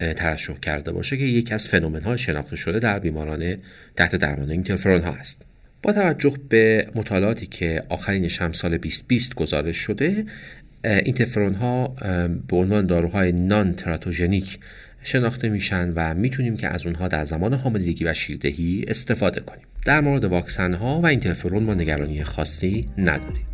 ترشح 0.01 0.55
کرده 0.55 0.93
باشه 0.93 1.17
که 1.17 1.25
یکی 1.25 1.55
از 1.55 1.69
فنومن 1.69 2.03
های 2.03 2.19
شناخته 2.19 2.57
شده 2.57 2.79
در 2.79 2.99
بیماران 2.99 3.57
تحت 3.97 4.17
درمان 4.17 4.51
اینترفرون 4.51 5.03
ها 5.03 5.13
هست 5.13 5.43
با 5.83 5.93
توجه 5.93 6.37
به 6.49 6.87
مطالعاتی 6.95 7.47
که 7.47 7.83
آخرینش 7.89 8.43
هم 8.43 8.53
سال 8.53 8.71
2020 8.71 9.35
گزارش 9.35 9.77
شده 9.77 10.25
اینترفرون 10.85 11.55
ها 11.55 11.89
به 12.49 12.57
عنوان 12.57 12.87
داروهای 12.87 13.33
نان 13.33 13.75
تراتوژنیک 13.75 14.59
شناخته 15.03 15.49
میشن 15.49 15.93
و 15.97 16.15
می‌تونیم 16.15 16.57
که 16.57 16.69
از 16.69 16.87
اونها 16.87 17.09
در 17.09 17.25
زمان 17.25 17.55
حاملگی 17.55 18.05
و 18.05 18.13
شیردهی 18.13 18.85
استفاده 18.89 19.41
کنیم. 19.41 19.65
در 19.85 20.01
مورد 20.01 20.25
واکسن 20.25 20.75
ها 20.75 21.01
و 21.01 21.07
اینترفرون 21.07 21.63
ما 21.63 21.75
نگرانی 21.75 22.25
خاصی 22.25 22.87
نداریم. 22.99 23.50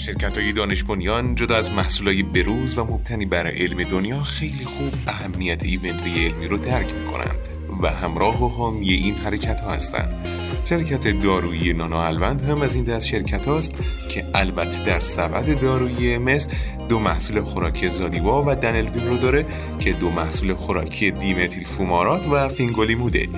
شرکت 0.00 0.38
های 0.38 0.52
دانش 0.52 0.84
بنیان 0.84 1.34
جدا 1.34 1.56
از 1.56 1.70
محصولای 1.70 2.22
بروز 2.22 2.78
و 2.78 2.84
مبتنی 2.84 3.26
بر 3.26 3.46
علم 3.46 3.84
دنیا 3.84 4.22
خیلی 4.22 4.64
خوب 4.64 4.92
اهمیت 5.06 5.62
ایونتری 5.62 6.26
علمی 6.26 6.48
رو 6.48 6.56
درک 6.56 6.94
می‌کنند 6.94 7.38
و 7.82 7.90
همراه 7.90 8.44
و 8.44 8.48
حامی 8.48 8.90
این 8.90 9.14
حرکت 9.14 9.60
ها 9.60 9.70
هستند. 9.70 10.26
شرکت 10.64 11.20
دارویی 11.20 11.72
نانا 11.72 12.06
الوند 12.06 12.42
هم 12.42 12.62
از 12.62 12.76
این 12.76 12.84
دست 12.84 13.06
شرکت 13.06 13.46
هاست 13.46 13.74
که 14.08 14.24
البته 14.34 14.84
در 14.84 15.00
سبد 15.00 15.60
دارویی 15.60 16.18
مثل 16.18 16.50
دو 16.88 16.98
محصول 16.98 17.40
خوراکی 17.40 17.90
زادیوا 17.90 18.44
و 18.46 18.54
دنلوین 18.54 19.06
رو 19.06 19.16
داره 19.16 19.46
که 19.80 19.92
دو 19.92 20.10
محصول 20.10 20.54
خوراکی 20.54 21.10
دیمتیل 21.10 21.64
فومارات 21.64 22.28
و 22.28 22.48
فینگولیموده 22.48 23.28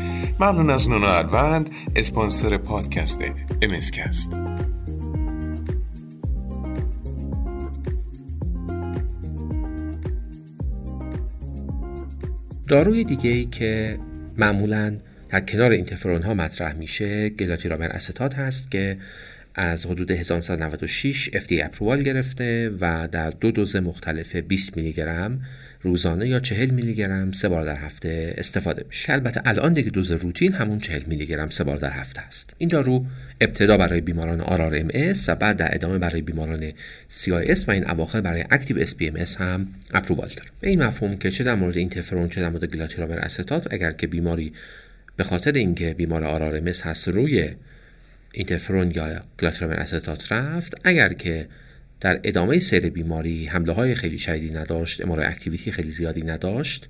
ممنون 0.41 0.71
از 0.71 0.89
نانا 0.89 1.09
الوند 1.09 1.71
اسپانسر 1.97 2.57
پادکست 2.57 3.21
امسکست 3.63 4.33
داروی 12.73 13.05
دیگه 13.05 13.31
ای 13.31 13.45
که 13.45 13.99
معمولا 14.37 14.97
در 15.29 15.41
کنار 15.41 15.71
اینترفرون 15.71 16.23
ها 16.23 16.35
مطرح 16.35 16.73
میشه 16.73 17.29
گلاتیرامر 17.29 17.89
استات 17.89 18.35
هست 18.35 18.71
که 18.71 18.97
از 19.55 19.87
حدود 19.87 20.11
1996 20.11 21.29
FDA 21.29 21.65
اپروال 21.65 22.03
گرفته 22.03 22.71
و 22.81 23.09
در 23.13 23.31
دو 23.31 23.51
دوز 23.51 23.77
مختلف 23.77 24.37
20 24.37 24.77
میلی 24.77 24.93
گرم 24.93 25.41
روزانه 25.83 26.29
یا 26.29 26.41
40 26.41 26.71
میلی 26.71 26.95
گرم 26.95 27.33
سه 27.33 27.49
بار 27.49 27.65
در 27.65 27.77
هفته 27.77 28.35
استفاده 28.39 28.85
میشه. 28.89 29.13
البته 29.13 29.41
الان 29.45 29.73
دیگه 29.73 29.91
دوز 29.91 30.11
روتین 30.11 30.53
همون 30.53 30.79
40 30.79 31.03
میلی 31.07 31.27
گرم 31.27 31.51
سه 31.51 31.65
بار 31.65 31.77
در 31.77 31.93
هفته 31.93 32.21
است. 32.21 32.51
این 32.59 32.69
دارو 32.69 33.07
ابتدا 33.41 33.77
برای 33.77 34.01
بیماران 34.01 34.41
MS 34.41 34.91
و 35.29 35.35
بعد 35.35 35.57
در 35.57 35.75
ادامه 35.75 35.99
برای 35.99 36.23
بیماران 36.23 36.71
CIS 37.11 37.69
و 37.69 37.71
این 37.71 37.91
اواخر 37.91 38.21
برای 38.21 38.45
active 38.51 38.87
SPMS 38.87 39.37
هم 39.37 39.67
approval 39.95 40.29
داره. 40.29 40.51
به 40.61 40.71
این 40.71 40.83
مفهوم 40.83 41.17
که 41.17 41.31
چه 41.31 41.45
در 41.45 41.55
مورد 41.55 41.77
اینترفرون 41.77 42.29
چه 42.29 42.41
در 42.41 42.49
مورد 42.49 42.75
گلاتیرامر 42.75 43.19
استات 43.19 43.73
اگر 43.73 43.93
که 43.93 44.07
بیماری 44.07 44.53
به 45.17 45.25
خاطر 45.25 45.53
اینکه 45.53 45.95
بیمار 45.95 46.25
MS 46.25 46.67
هست 46.69 47.09
روی 47.09 47.51
اینترفرون 48.33 48.91
یا 48.91 49.23
گلاتیرامر 49.41 49.75
استات 49.75 50.33
رفت 50.33 50.75
اگر 50.85 51.13
که 51.13 51.49
در 52.01 52.21
ادامه 52.25 52.59
سیر 52.59 52.91
بیماری 52.91 53.47
حمله 53.47 53.73
های 53.73 53.95
خیلی 53.95 54.19
شدیدی 54.19 54.55
نداشت 54.55 55.05
MRI 55.05 55.27
activity 55.27 55.73
خیلی 55.73 55.91
زیادی 55.91 56.23
نداشت 56.23 56.89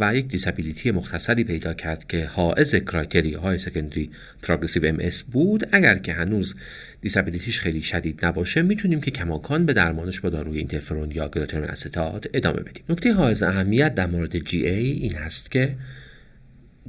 و 0.00 0.16
یک 0.16 0.28
disability 0.28 0.90
مختصری 0.90 1.44
پیدا 1.44 1.74
کرد 1.74 2.06
که 2.06 2.24
حائز 2.24 2.74
criteria 2.74 3.34
های 3.34 3.58
secondary 3.58 4.10
progressive 4.42 4.86
MS 4.86 4.98
بود 5.32 5.68
اگر 5.72 5.98
که 5.98 6.12
هنوز 6.12 6.54
disability 7.00 7.50
ش 7.50 7.60
خیلی 7.60 7.82
شدید 7.82 8.26
نباشه 8.26 8.62
می‌تونیم 8.62 9.00
که 9.00 9.10
کماکان 9.10 9.66
به 9.66 9.72
درمانش 9.72 10.20
با 10.20 10.28
داروی 10.28 10.58
اینترفرون 10.58 11.10
یا 11.10 11.28
گلاتیرامر 11.28 11.68
استات 11.68 12.28
ادامه 12.34 12.60
بدیم. 12.60 12.84
نکته 12.88 13.12
حائز 13.12 13.42
اهمیت 13.42 13.94
در 13.94 14.06
مورد 14.06 14.38
GA 14.38 14.90
این 14.90 15.14
هست 15.14 15.50
که 15.50 15.76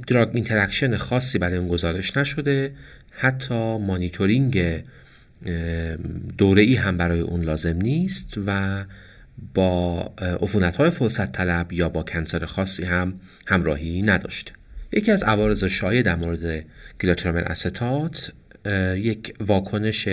drug 0.06 0.30
interaction 0.34 0.96
خاصی 0.96 1.38
برای 1.38 1.56
اون 1.56 1.68
گزارش 1.68 2.16
نشده. 2.16 2.72
حتی 3.10 3.78
مانیتورینگ 3.78 4.82
دوره 6.38 6.62
ای 6.62 6.74
هم 6.74 6.96
برای 6.96 7.20
اون 7.20 7.40
لازم 7.40 7.76
نیست 7.76 8.38
و 8.46 8.84
با 9.54 10.00
عفونت 10.18 10.76
های 10.76 10.90
فرصت 10.90 11.32
طلب 11.32 11.72
یا 11.72 11.88
با 11.88 12.02
cancer 12.02 12.46
خاصی 12.46 12.84
هم 12.84 13.20
همراهی 13.46 14.02
نداشته 14.02 14.52
یکی 14.92 15.12
از 15.12 15.22
عوارض 15.22 15.64
شایع 15.64 16.02
در 16.02 16.16
مورد 16.16 16.64
گلاتیرامر 17.00 17.42
استات 17.42 18.32
یک 18.96 19.34
واکنش 19.40 20.08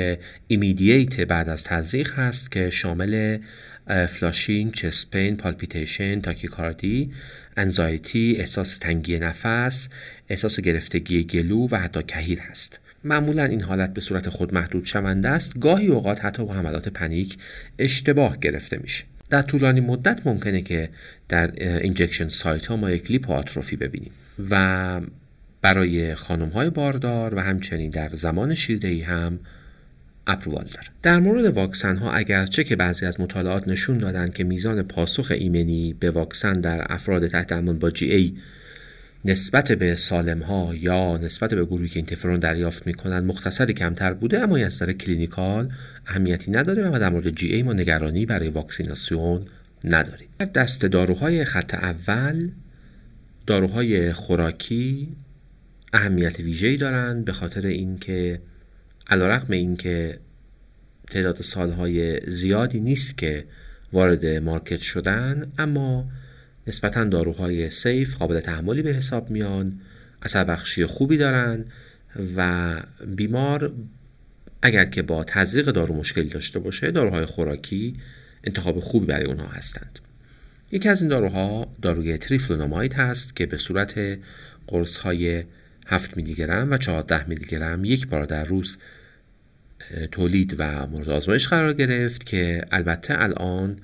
immediate 0.48 1.22
بعد 1.22 1.50
از 1.50 1.64
تزریق 1.64 2.14
هست 2.14 2.52
که 2.52 2.70
شامل 2.70 3.38
flushing، 4.10 4.74
chest 4.74 5.06
pain، 5.06 5.38
palpitation، 5.38 6.22
تاکیکاردی، 6.22 7.12
anxiety، 7.58 8.36
احساس 8.40 8.78
تنگی 8.78 9.20
نفس، 9.20 9.90
احساس 10.30 10.60
گرفتگی 10.60 11.24
گلو 11.24 11.68
و 11.72 11.76
حتی 11.78 12.04
کهیر 12.04 12.40
هست. 12.40 12.80
معمولا 13.04 13.44
این 13.44 13.62
حالت 13.62 13.94
به 13.94 14.02
صورت 14.02 14.30
خود 14.30 14.54
محدود 14.54 14.86
شونده 14.86 15.30
است 15.30 15.60
گاهی 15.60 15.88
اوقات 15.88 16.26
حتی 16.26 16.46
با 16.46 16.54
حملات 16.54 16.90
پنیک 16.90 17.38
اشتباه 17.80 18.38
گرفته 18.40 18.78
میشه 18.78 19.04
در 19.30 19.42
طولانی 19.42 19.82
مدت 19.82 20.22
ممکنه 20.28 20.62
که 20.62 20.90
در 21.30 21.52
injection 21.78 22.28
site 22.28 22.66
ها 22.66 22.78
ما 22.78 22.92
یک 22.92 23.12
لیپوآتروفی 23.12 23.76
ببینیم 23.76 24.12
و 24.50 25.02
برای 25.62 26.16
خانم 26.16 26.50
های 26.50 26.70
باردار 26.70 27.36
و 27.36 27.40
همچنین 27.40 27.90
در 27.90 28.10
زمان 28.10 28.56
شیردهی 28.56 29.02
هم 29.02 29.40
approval 30.28 30.64
داره. 30.64 30.88
در 31.02 31.20
مورد 31.20 31.46
واکسن 31.46 31.98
ها 31.98 32.12
اگرچه 32.12 32.64
که 32.64 32.76
بعضی 32.76 33.06
از 33.06 33.22
مطالعات 33.22 33.68
نشون 33.68 33.98
دادن 33.98 34.28
که 34.28 34.44
میزان 34.44 34.84
پاسخ 34.84 35.32
ایمنی 35.32 35.96
به 36.00 36.10
واکسن 36.10 36.54
در 36.54 36.86
افراد 36.90 37.28
تحت 37.28 37.48
درمان 37.48 37.80
با 37.80 37.92
GA 37.92 38.38
نسبت 39.26 39.72
به 39.72 39.96
سالم 39.96 40.40
ها 40.40 40.76
یا 40.76 41.18
نسبت 41.18 41.54
به 41.54 41.66
گروهی 41.66 41.88
که 41.88 42.00
اینترفرون 42.00 42.40
دریافت 42.40 42.88
می‌کنن 42.88 43.20
مختصری 43.20 43.74
کمتر 43.74 44.14
بوده 44.14 44.40
اما 44.40 44.58
از 44.58 44.66
نظر 44.66 44.94
clinical 44.94 45.70
اهمیتی 46.08 46.52
نداره 46.52 46.90
و 46.90 47.00
در 47.00 47.10
مورد 47.10 47.30
جی 47.30 47.48
ای 47.48 47.64
ما 47.64 47.74
نگرانی 47.74 48.26
برای 48.26 48.50
واکسیناسیون 48.50 49.46
نداریم. 49.84 50.28
دست 50.56 50.86
داروهای 50.86 51.46
خط 51.46 51.74
اول 51.74 52.50
داروهای 53.48 54.14
خوراکی 54.14 55.08
اهمیت 55.94 56.40
ویژه‌ای 56.40 56.78
دارند 56.78 57.26
به 57.26 57.32
خاطر 57.32 57.68
اینکه 57.68 58.40
علیرغم 59.10 59.54
اینکه 59.54 60.20
تعداد 61.10 61.42
سالهای 61.42 62.20
زیادی 62.30 62.80
نیست 62.80 63.18
که 63.18 63.46
وارد 63.94 64.26
مارکت 64.26 64.80
شدن 64.80 65.52
اما 65.58 66.06
نسبتا 66.68 67.04
داروهای 67.04 67.70
سیف 67.70 68.16
قابل 68.16 68.40
تحملی 68.40 68.82
به 68.82 68.94
حساب 68.94 69.30
میان 69.30 69.80
اثر 70.22 70.44
بخشی 70.44 70.86
خوبی 70.86 71.18
دارن 71.18 71.66
و 72.36 72.74
بیمار 73.16 73.74
اگر 74.62 74.86
که 74.86 75.02
با 75.02 75.24
تزریق 75.24 75.66
دارو 75.66 75.96
مشکلی 75.96 76.30
داشته 76.30 76.60
باشه 76.60 76.92
داروهای 76.92 77.26
خوراکی 77.26 77.96
انتخاب 78.44 78.80
خوبی 78.80 79.06
برای 79.06 79.26
اونها 79.26 79.48
هستند. 79.48 80.00
یکی 80.72 80.90
از 80.90 81.02
این 81.02 81.10
داروها 81.10 81.74
داروی 81.82 82.18
تریفلوناماید 82.18 82.94
هست 82.94 83.36
که 83.36 83.46
به 83.46 83.58
صورت 83.58 84.20
قرص 84.68 84.98
های 84.98 85.44
7 85.88 86.18
میلی 86.18 86.34
گرم 86.34 86.72
و 86.72 86.78
14 86.78 87.28
میلی 87.28 87.46
گرم 87.46 87.86
یک 87.86 88.08
بار 88.08 88.26
در 88.26 88.46
روز 88.46 88.78
تولید 90.12 90.56
و 90.58 90.88
مورد 90.88 91.10
آزمایش 91.10 91.48
قرار 91.48 91.74
گرفت 91.74 92.26
که 92.26 92.62
البته 92.72 93.24
الان 93.24 93.80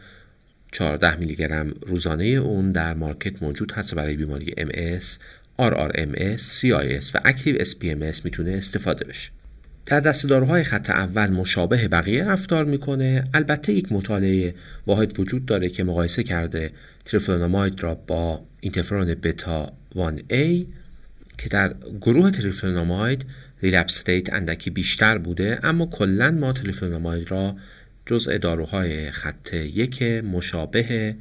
14 0.71 1.15
میلی 1.15 1.35
گرم 1.35 1.73
روزانه 1.87 2.23
اون 2.23 2.71
در 2.71 2.93
مارکت 2.93 3.43
موجود 3.43 3.71
هست 3.71 3.95
برای 3.95 4.15
بیماری 4.15 4.53
MS, 4.57 5.03
RRMS, 5.59 6.41
CIS 6.41 7.15
و 7.15 7.19
Active 7.19 7.63
SPMS 7.63 8.25
می‌تونه 8.25 8.51
استفاده 8.51 9.05
بشه. 9.05 9.29
در 9.85 9.99
دست 9.99 10.29
داروهای 10.29 10.63
خط 10.63 10.89
اول 10.89 11.29
مشابه 11.29 11.87
بقیه 11.87 12.23
رفتار 12.23 12.65
می‌کنه 12.65 13.23
البته 13.33 13.73
یک 13.73 13.91
مطالعه 13.91 14.55
واحد 14.87 15.19
وجود 15.19 15.45
داره 15.45 15.69
که 15.69 15.83
مقایسه 15.83 16.23
کرده 16.23 16.71
تریفلوناماید 17.05 17.83
را 17.83 17.95
با 17.95 18.43
اینترفرون 18.61 19.15
بتا 19.15 19.73
1A 19.95 20.65
که 21.37 21.49
در 21.49 21.75
گروه 22.01 22.31
تریفلوناماید 22.31 23.25
ریلپس 23.63 24.03
ریت 24.09 24.33
اندکی 24.33 24.69
بیشتر 24.69 25.17
بوده 25.17 25.59
اما 25.63 25.85
کلا 25.85 26.31
ما 26.31 26.53
تریفلوناماید 26.53 27.31
را 27.31 27.55
جزء 28.05 28.37
داروهای 28.37 29.11
خط 29.11 29.53
یک 29.53 30.03
مشابه 30.03 31.15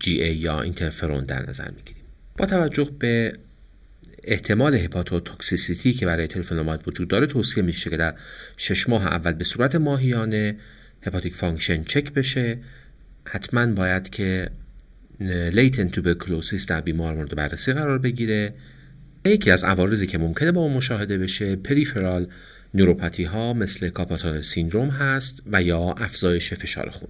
GA 0.00 0.34
یا 0.34 0.60
اینترفرون 0.60 1.24
در 1.24 1.48
نظر 1.48 1.70
می‌گیریم. 1.70 2.02
با 2.36 2.46
توجه 2.46 2.90
به 2.98 3.32
احتمال 4.24 4.74
hepatotoxicity 4.74 5.92
که 5.92 6.06
برای 6.06 6.26
تریفلونوماید 6.26 6.88
وجود 6.88 7.08
داره 7.08 7.26
توصیه 7.26 7.62
میشه 7.62 7.90
که 7.90 7.96
در 7.96 8.14
شش 8.56 8.88
ماه 8.88 9.06
اول 9.06 9.32
به 9.32 9.44
صورت 9.44 9.74
ماهیانه 9.76 10.56
hepatic 11.02 11.34
function 11.34 11.84
چک 11.84 12.12
بشه. 12.12 12.58
حتما 13.24 13.66
باید 13.66 14.10
که 14.10 14.50
latent 15.52 15.88
tuberculosis 15.88 16.66
در 16.66 16.80
بیمار 16.80 17.14
مورد 17.14 17.36
بررسی 17.36 17.72
قرار 17.72 17.98
بگیره. 17.98 18.54
یکی 19.24 19.50
از 19.50 19.64
عوارضی 19.64 20.06
که 20.06 20.18
ممکنه 20.18 20.52
با 20.52 20.60
اون 20.60 20.72
مشاهده 20.72 21.18
بشه 21.18 21.56
peripheral 21.56 22.26
neuropathy 22.74 23.24
ها 23.24 23.52
مثل 23.52 23.88
carpal 23.88 24.14
tunnel 24.14 24.40
syndrome 24.40 24.88
هست 24.88 25.42
و 25.52 25.62
یا 25.62 25.80
افزایش 25.80 26.54
فشار 26.54 26.90
خون. 26.90 27.08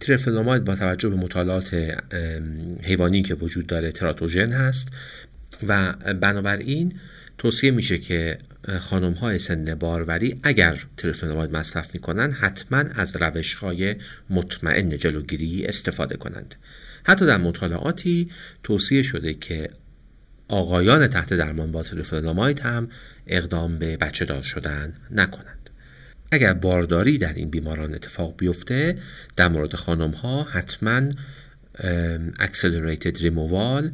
تریفلونوماید 0.00 0.64
با 0.64 0.74
توجه 0.74 1.08
به 1.08 1.16
مطالعات 1.16 1.96
حیوانی 2.82 3.22
که 3.22 3.34
وجود 3.34 3.66
داره 3.66 3.92
تراتوژن 3.92 4.52
هست 4.52 4.88
و 5.68 5.92
بنابراین 6.20 6.92
توصیه 7.38 7.70
میشه 7.70 7.98
که 7.98 8.38
خانم 8.80 9.12
های 9.12 9.38
سن 9.38 9.74
باروری 9.74 10.40
اگر 10.42 10.84
تریفلونوماید 10.96 11.56
مصرف 11.56 11.94
می‌کنن 11.94 12.32
حتما 12.32 12.78
از 12.78 13.16
روش 13.16 13.54
های 13.54 13.94
مطمئن 14.30 14.98
جلوگیری 14.98 15.66
استفاده 15.66 16.16
کنند. 16.16 16.54
حتی 17.04 17.26
در 17.26 17.36
مطالعاتی 17.36 18.30
توصیه 18.62 19.02
شده 19.02 19.34
که 19.34 19.70
آقایان 20.48 21.06
تحت 21.06 21.34
درمان 21.34 21.72
با 21.72 21.82
تریفلونوماید 21.82 22.60
هم 22.60 22.88
اقدام 23.26 23.78
به 23.78 23.96
بچه 23.96 24.24
دار 24.24 24.42
شدن 24.42 24.92
نکنند. 25.10 25.70
اگر 26.32 26.52
بارداری 26.52 27.18
در 27.18 27.32
این 27.32 27.50
بیماران 27.50 27.94
اتفاق 27.94 28.34
بیفته 28.36 28.98
در 29.36 29.48
مورد 29.48 29.74
خانم 29.74 30.10
ها 30.10 30.42
حتما 30.42 31.00
accelerated 32.40 33.16
removal 33.18 33.84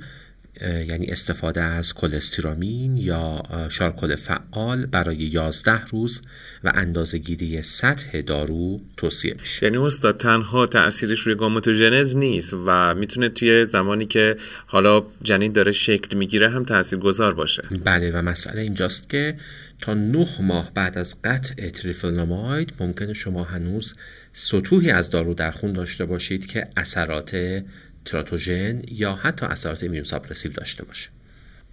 یعنی 0.63 1.07
استفاده 1.07 1.61
از 1.61 1.95
کلسترامین 1.95 2.97
یا 2.97 3.43
شارکل 3.71 4.17
فعال 4.17 4.87
برای 4.87 5.17
11 5.17 5.87
روز 5.87 6.23
و 6.65 6.73
اندازه 6.75 7.19
گیری 7.19 7.63
سطح 7.63 8.21
دارو 8.21 8.81
توصیه 8.97 9.35
میشه. 9.41 9.67
یعنی 9.67 9.79
استاد 9.79 10.17
تنها 10.17 10.67
تاثیرش 10.67 11.21
روی 11.21 11.35
گاموتوژنز 11.35 12.17
نیست 12.17 12.55
و 12.67 12.95
می‌تونه 12.95 13.29
توی 13.29 13.65
زمانی 13.65 14.07
که 14.07 14.37
حالا 14.67 15.03
جنین 15.23 15.53
داره 15.53 15.73
شکل 15.73 16.17
می‌گیره 16.17 16.49
هم 16.49 16.65
تاثیر 16.65 16.99
گذار 16.99 17.35
باشه. 17.35 17.63
بله 17.85 18.11
و 18.11 18.23
مسئله 18.23 18.63
اینجاست 18.63 19.11
که 19.11 19.37
تا 19.81 19.95
نه 19.95 20.27
ماه 20.41 20.71
بعد 20.75 20.99
از 20.99 21.15
قطع 21.25 21.71
تریفلونوماید 21.71 22.73
ممکنه 22.81 23.15
شما 23.15 23.45
هنوز 23.45 23.95
سطوحی 24.33 24.91
از 24.91 25.11
دارو 25.11 25.35
در 25.35 25.51
خون 25.51 25.73
داشته 25.73 26.05
باشید 26.05 26.47
که 26.47 26.67
اثرات 26.77 27.63
تراتوژن 28.05 28.83
یا 28.89 29.15
حتی 29.15 29.47
اثرات 29.47 29.83
immunosuppressive 29.83 30.53
داشته 30.53 30.85
باشه. 30.85 31.09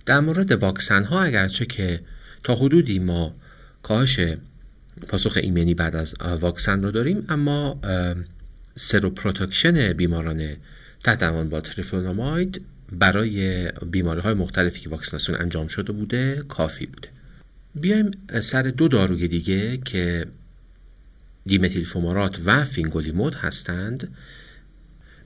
در 0.06 0.20
مورد 0.20 0.52
واکسن 0.52 1.04
ها 1.04 1.22
اگرچه 1.22 1.66
که 1.66 2.00
تا 2.44 2.56
حدودی 2.56 3.00
ما 3.00 3.36
کاهش 3.84 4.20
پاسخ 5.08 5.38
ایمنی 5.42 5.74
بعد 5.74 5.96
از 5.96 6.16
واکسن 6.40 6.84
رو 6.84 6.92
داریم 6.92 7.26
اما 7.30 7.80
seroprotection 8.76 9.94
بیماران 9.94 10.56
تحت 11.04 11.24
با 11.24 11.62
تریفلونوماید 11.62 12.62
برای 12.92 13.72
بیماری 13.72 14.22
های 14.22 14.34
مختلفی 14.34 14.80
که 14.80 14.90
واکسیناسیون 14.90 15.42
انجام 15.42 15.68
شده 15.68 15.92
بوده 15.92 16.44
کافی 16.50 16.86
بوده. 16.86 17.10
بیایم 17.76 18.12
سر 18.42 18.64
دو 18.64 18.88
داروی 18.88 19.28
دیگه 19.28 19.78
که 19.78 20.26
دیمتیل 21.46 21.86
فومارات 21.86 22.40
و 22.46 22.66
فینگولیمود 22.66 23.36
هستند. 23.36 24.14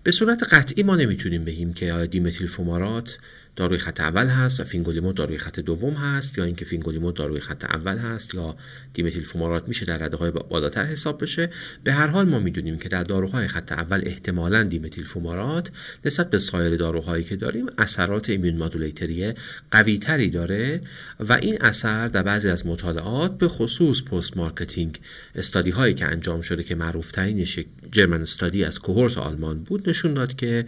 به 0.04 0.12
صورت 0.12 0.44
قطعی 0.44 0.84
ما 0.84 0.96
نمی‌تونیم 0.96 1.46
بگیم 1.46 1.74
که 1.74 2.08
دیمتیل 2.12 2.48
فومارات 2.48 3.18
داروی 3.56 3.78
خط 3.78 4.00
اول 4.00 4.28
هست 4.28 4.60
و 4.60 4.64
فینگولیمود 4.64 5.16
داروی 5.16 5.38
خط 5.38 5.60
دوم 5.60 5.94
هست 5.94 6.38
یا 6.38 6.44
اینکه 6.44 6.66
فینگولیمود 6.66 7.14
داروی 7.14 7.40
خط 7.40 7.64
اول 7.64 7.98
هست 7.98 8.34
یا 8.34 8.56
دیمتیل 8.94 9.24
فومارات 9.24 9.68
میشه 9.68 9.86
در 9.86 9.98
رده 9.98 10.18
های 10.18 10.32
بالاتر 10.32 10.86
حساب 10.86 11.22
بشه. 11.22 11.50
به 11.84 11.94
هر 11.94 12.08
حال 12.08 12.30
ما 12.30 12.40
می‌دونیم 12.40 12.78
که 12.78 12.90
در 12.90 13.04
داروهای 13.04 13.48
خط 13.48 13.72
اول 13.72 14.02
احتمالا 14.06 14.64
دیمتیل 14.64 15.04
فومارات 15.04 15.72
نسبت 16.06 16.30
به 16.30 16.40
سایر 16.40 16.76
داروهایی 16.76 17.24
که 17.24 17.36
داریم 17.36 17.66
اثرات 17.78 18.30
immunomodulatory 18.30 19.34
قوی 19.72 19.98
تری 19.98 20.30
داره 20.30 20.82
و 21.20 21.34
این 21.34 21.58
اثر 21.62 22.08
در 22.08 22.24
بعضی 22.24 22.50
از 22.50 22.68
مطالعات 22.68 23.38
به 23.38 23.48
خصوص 23.48 24.02
post-marketing 24.02 25.00
study 25.36 25.72
هایی 25.72 25.94
که 25.94 26.06
انجام 26.06 26.42
شده 26.42 26.64
که 26.64 26.76
معروف 26.76 27.12
ترینش 27.12 27.60
German 27.92 28.22
study 28.22 28.64
از 28.64 28.80
کوهورت 28.80 29.18
آلمان 29.18 29.64
بود 29.64 29.90
نشون 29.90 30.14
داد 30.14 30.36
که 30.36 30.66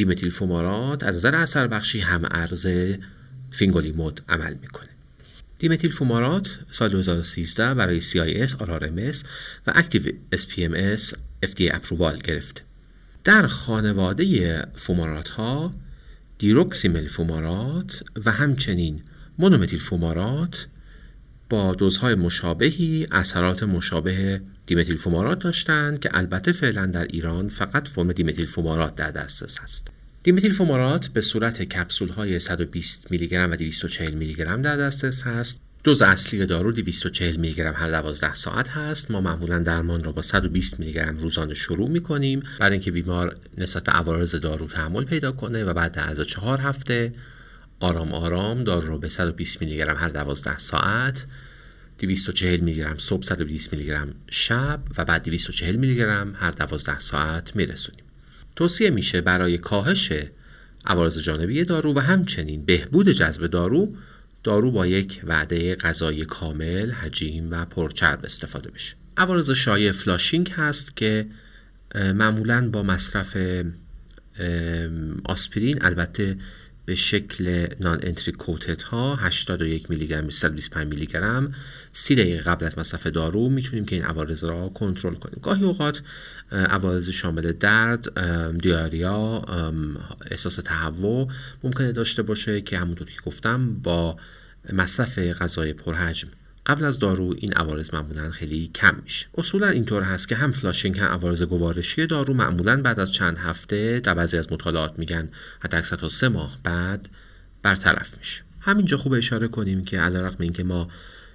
دیمتیل 0.00 0.30
فومارات 0.30 1.02
از 1.02 1.16
نظر 1.16 1.36
اثر 1.36 1.66
بخشی 1.66 2.00
هم 2.00 2.20
ارز 2.30 2.66
فینگولیمود 3.50 4.20
عمل 4.28 4.54
می‌کنه 4.54 4.88
دیمتیل 5.58 5.90
فومارات 5.90 6.58
سال 6.70 6.88
2013 6.88 7.74
برای 7.74 8.00
CIS, 8.00 8.50
RRMS 8.50 9.16
و 9.66 9.72
active 9.74 10.02
SPMS 10.34 11.14
FDA 11.46 11.74
approval 11.74 12.18
گرفت. 12.18 12.62
در 13.24 13.46
خانواده 13.46 14.66
فومارات 14.74 15.28
ها 15.28 15.74
دیروکسیمل 16.38 17.08
فومارات 17.08 18.02
و 18.24 18.30
همچنین 18.30 19.02
مونومتیل 19.38 19.80
فومارات 19.80 20.66
با 21.50 21.74
دوزهای 21.74 22.14
مشابهی 22.14 23.06
اثرات 23.12 23.62
مشابه 23.62 24.40
دیمتیل 24.70 24.96
فومارات 24.96 25.38
داشتند 25.38 26.00
که 26.00 26.10
البته 26.12 26.52
فعلا 26.52 26.86
در 26.86 27.04
ایران 27.04 27.48
فقط 27.48 27.88
فرم 27.88 28.12
دیمتیل 28.12 28.46
فومارات 28.46 28.94
در 28.94 29.10
دسترس 29.10 29.60
است. 29.62 29.88
دیمتیل 30.22 30.52
فومارات 30.52 31.08
به 31.08 31.20
صورت 31.20 31.62
کپسول 31.62 32.08
های 32.08 32.38
120 32.38 33.10
میلی 33.10 33.28
گرم 33.28 33.50
و 33.50 33.56
240 33.56 34.14
میلی 34.14 34.34
گرم 34.34 34.62
در 34.62 34.76
دسترس 34.76 35.22
هست. 35.22 35.60
دوز 35.84 36.02
اصلی 36.02 36.46
دارو 36.46 36.72
240 36.72 37.36
میلی 37.36 37.54
گرم 37.54 37.74
هر 37.76 37.90
12 37.90 38.34
ساعت 38.34 38.68
هست. 38.68 39.10
ما 39.10 39.20
معمولا 39.20 39.58
درمان 39.58 40.04
را 40.04 40.12
با 40.12 40.22
120 40.22 40.80
میلی 40.80 40.92
گرم 40.92 41.18
روزانه 41.18 41.54
شروع 41.54 41.88
می 41.88 42.00
کنیم 42.00 42.42
برای 42.60 42.72
اینکه 42.72 42.90
بیمار 42.90 43.36
نسبت 43.58 43.84
به 43.84 43.92
عوارض 43.92 44.34
دارو 44.34 44.66
تحمل 44.66 45.04
پیدا 45.04 45.32
کنه 45.32 45.64
و 45.64 45.74
بعد 45.74 45.98
از 45.98 46.20
چهار 46.20 46.60
هفته 46.60 47.14
آرام 47.80 48.12
آرام 48.12 48.64
دارو 48.64 48.86
رو 48.86 48.98
به 48.98 49.08
120 49.08 49.62
میلی 49.62 49.76
گرم 49.76 49.96
هر 49.96 50.08
12 50.08 50.58
ساعت 50.58 51.26
240 52.00 52.60
میلی 52.60 52.76
گرم 52.76 52.98
صبح 52.98 53.22
120 53.22 53.72
میلی 53.72 53.86
گرم 53.86 54.14
شب 54.30 54.80
و 54.98 55.04
بعد 55.04 55.22
240 55.22 55.76
میلی 55.76 55.96
گرم 55.96 56.34
هر 56.36 56.50
12 56.50 56.98
ساعت 56.98 57.56
میرسونیم 57.56 58.04
توصیه 58.56 58.90
میشه 58.90 59.20
برای 59.20 59.58
کاهش 59.58 60.12
عوارض 60.84 61.18
جانبی 61.18 61.64
دارو 61.64 61.94
و 61.94 61.98
همچنین 61.98 62.64
بهبود 62.64 63.08
جذب 63.08 63.46
دارو 63.46 63.94
دارو 64.44 64.70
با 64.70 64.86
یک 64.86 65.20
وعده 65.24 65.74
غذایی 65.74 66.24
کامل، 66.24 66.90
حجیم 66.90 67.50
و 67.50 67.64
پرچرب 67.64 68.20
استفاده 68.24 68.70
بشه. 68.70 68.94
عوارض 69.16 69.50
شایع 69.50 69.92
flushing 69.92 70.50
هست 70.56 70.96
که 70.96 71.26
معمولا 71.94 72.70
با 72.70 72.82
مصرف 72.82 73.36
آسپرین 75.24 75.84
البته 75.84 76.36
به 76.90 76.96
شکل 76.96 77.66
non-enteric 77.80 78.32
coated 78.32 78.82
ها 78.82 79.16
81 79.16 79.90
میلی 79.90 80.06
گرم 80.06 80.30
125 80.30 80.86
میلی 80.86 81.06
گرم 81.06 81.54
30 81.92 82.14
دقیقه 82.14 82.42
قبل 82.42 82.66
از 82.66 82.78
مصرف 82.78 83.06
دارو 83.06 83.48
می‌تونیم 83.48 83.84
که 83.84 83.96
این 83.96 84.04
عوارض 84.04 84.44
را 84.44 84.68
کنترل 84.68 85.14
کنیم. 85.14 85.38
گاهی 85.42 85.64
اوقات 85.64 86.02
عوارض 86.52 87.08
شامل 87.08 87.52
درد 87.52 88.20
diarrhea 88.58 89.44
احساس 90.30 90.56
تهوع 90.56 91.28
ممکنه 91.62 91.92
داشته 91.92 92.22
باشه 92.22 92.60
که 92.60 92.78
همونطور 92.78 93.06
که 93.06 93.20
گفتم 93.26 93.74
با 93.74 94.16
مصرف 94.72 95.18
غذای 95.18 95.72
پرحجم 95.72 96.28
قبل 96.66 96.84
از 96.84 96.98
دارو 96.98 97.34
این 97.38 97.52
عوارض 97.52 97.94
معمولا 97.94 98.30
خیلی 98.30 98.70
کم 98.74 98.96
میشه. 99.04 99.26
اصولا 99.38 99.68
اینطور 99.68 100.02
هست 100.02 100.28
که 100.28 100.36
هم 100.36 100.52
flushing 100.52 100.98
هم 100.98 101.06
عوارض 101.06 101.42
گوارشی 101.42 102.06
دارو 102.06 102.34
معمولا 102.34 102.82
بعد 102.82 103.00
از 103.00 103.12
چند 103.12 103.38
هفته 103.38 104.00
در 104.00 104.14
بعضی 104.14 104.38
از 104.38 104.52
مطالعات 104.52 104.98
میگن 104.98 105.28
حتی 105.60 105.76
اکثر 105.76 105.96
تا 105.96 106.08
سه 106.08 106.28
ماه 106.28 106.58
بعد 106.62 107.08
برطرف 107.62 108.18
میشه. 108.18 108.42
همینجا 108.60 108.96
خوب 108.96 109.12
اشاره 109.12 109.48
کنیم 109.48 109.84
که 109.84 110.00
علیرغم 110.00 110.36
اینکه 110.40 110.64
ما 110.64 110.88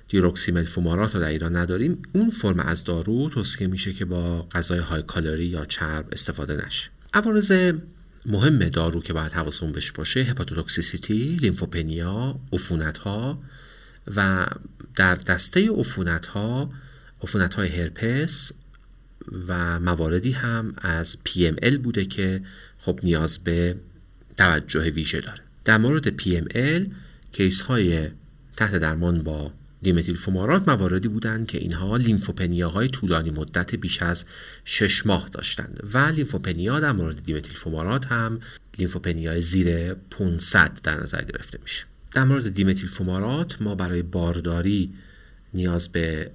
دیروکسیمل 0.08 0.66
فومارات 0.66 1.16
رو 1.16 1.22
در 1.22 1.28
ایران 1.28 1.56
نداریم 1.56 2.02
اون 2.14 2.30
فرم 2.30 2.60
از 2.60 2.84
دارو 2.84 3.30
توصیه 3.30 3.68
میشه 3.68 3.94
که 3.94 4.06
با 4.06 4.48
غذای 4.52 4.80
های 4.80 5.02
کالری 5.02 5.46
یا 5.46 5.66
چرب 5.66 6.08
استفاده 6.12 6.66
نشه. 6.66 6.90
عوارض 7.14 7.74
مهم 8.26 8.60
دارو 8.60 9.02
که 9.02 9.14
باید 9.14 9.32
حواسمون 9.32 9.72
بهش 9.72 9.92
باشه 9.92 10.20
هپاتوتوکسیسیتی 10.20 11.38
لیمفوپنیا 11.42 12.40
عفونت 12.54 12.98
ها 12.98 13.40
و 14.16 14.48
در 14.96 15.16
دسته 15.16 15.72
عفونت 15.72 16.26
ها 16.26 16.70
عفونت 17.24 17.54
های 17.54 17.68
هرپس 17.68 18.52
و 19.48 19.80
مواردی 19.80 20.32
هم 20.32 20.74
از 20.78 21.18
PML 21.30 21.78
بوده 21.78 22.06
که 22.06 22.42
خب 22.78 23.00
نیاز 23.04 23.38
به 23.38 23.76
توجه 24.38 24.90
ویژه 24.90 25.22
داره. 25.22 25.42
در 25.66 25.78
مورد 25.78 26.22
PML 26.22 26.90
کیس 27.32 27.62
های 27.62 28.10
تحت 28.58 28.76
درمان 28.76 29.24
با 29.24 29.52
دیمتیل 29.82 30.16
فومارات 30.16 30.68
مواردی 30.68 31.08
بودند 31.08 31.48
که 31.48 31.58
اینها 31.58 31.98
لیمفوپنیا 31.98 32.70
های 32.70 32.88
طولانی 32.88 33.30
مدت 33.30 33.76
بیش 33.76 34.02
از 34.02 34.26
6 34.66 35.06
ماه 35.06 35.30
داشتند 35.30 35.80
و 35.94 35.98
لیمفوپنیا 35.98 36.80
در 36.80 36.92
مورد 36.92 37.24
دیمتیل 37.24 37.56
فومارات 37.56 38.06
هم 38.06 38.40
لیمفوپنیا 38.78 39.40
زیر 39.40 39.94
500 39.94 40.80
در 40.84 41.02
نظر 41.02 41.22
گرفته 41.22 41.60
میشه. 41.64 41.86
در 42.16 42.24
مورد 42.24 42.54
دیمتیل 42.54 42.88
فومارات 42.88 43.62
ما 43.62 43.76
برای 43.76 44.02
بارداری 44.02 44.94
نیاز 45.54 45.92
به 45.92 46.32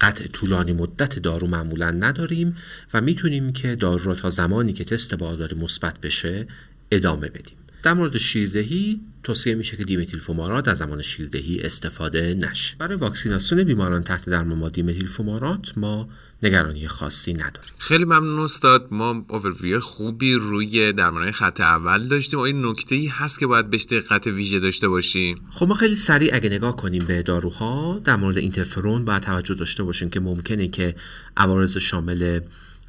قطع 0.00 0.26
طولانی 0.26 0.72
مدت 0.72 1.18
دارو 1.18 1.46
معمولا 1.46 1.90
نداریم 1.90 2.56
و 2.94 3.00
می‌تونیم 3.00 3.52
که 3.52 3.76
دارو 3.76 4.04
را 4.04 4.14
تا 4.14 4.30
زمانی 4.30 4.72
که 4.72 4.84
تست 4.84 5.14
بارداری 5.14 5.56
مثبت 5.56 6.00
بشه 6.00 6.46
ادامه 6.90 7.28
بدیم. 7.28 7.56
در 7.82 7.92
مورد 7.94 8.18
شیردهی 8.18 9.00
توصیه 9.22 9.54
میشه 9.54 9.76
که 9.76 9.84
دیمتیل 9.84 10.20
فومارات 10.20 10.64
در 10.64 10.74
زمان 10.74 11.02
شیردهی 11.02 11.60
استفاده 11.60 12.34
نشه. 12.34 12.76
برای 12.78 12.96
واکسیناسیون 12.96 13.64
بیماران 13.64 14.02
تحت 14.02 14.28
درمان 14.28 14.60
با 14.60 14.68
دیمتیل 14.68 15.06
فومارات 15.06 15.72
ما 15.78 16.08
نگرانی 16.42 16.88
خاصی 16.88 17.32
نداریم. 17.32 17.72
خیلی 17.78 18.04
ممنون 18.04 18.38
استاد. 18.38 18.88
ما 18.90 19.24
اوورویو 19.28 19.80
خوبی 19.80 20.34
روی 20.34 20.92
درمان 20.92 21.30
خط 21.30 21.60
اول 21.60 22.08
داشتیم 22.08 22.38
آیا 22.38 22.70
نکته 22.70 22.94
ای 22.94 23.06
هست 23.06 23.38
که 23.38 23.46
باید 23.46 23.70
بهش 23.70 23.84
دقت 23.84 24.26
ویژه 24.26 24.60
داشته 24.60 24.88
باشیم. 24.88 25.40
خب 25.50 25.68
ما 25.68 25.74
خیلی 25.74 25.94
سریع 25.94 26.30
اگه 26.34 26.48
نگاه 26.48 26.76
کنیم 26.76 27.04
به 27.04 27.22
داروها 27.22 28.00
در 28.04 28.16
مورد 28.16 28.38
اینترفرون 28.38 29.04
باید 29.04 29.22
توجه 29.22 29.54
داشته 29.54 29.82
باشیم 29.82 30.10
که 30.10 30.20
ممکنه 30.20 30.68
که 30.68 30.94
عوارض 31.36 31.78
شامل 31.78 32.40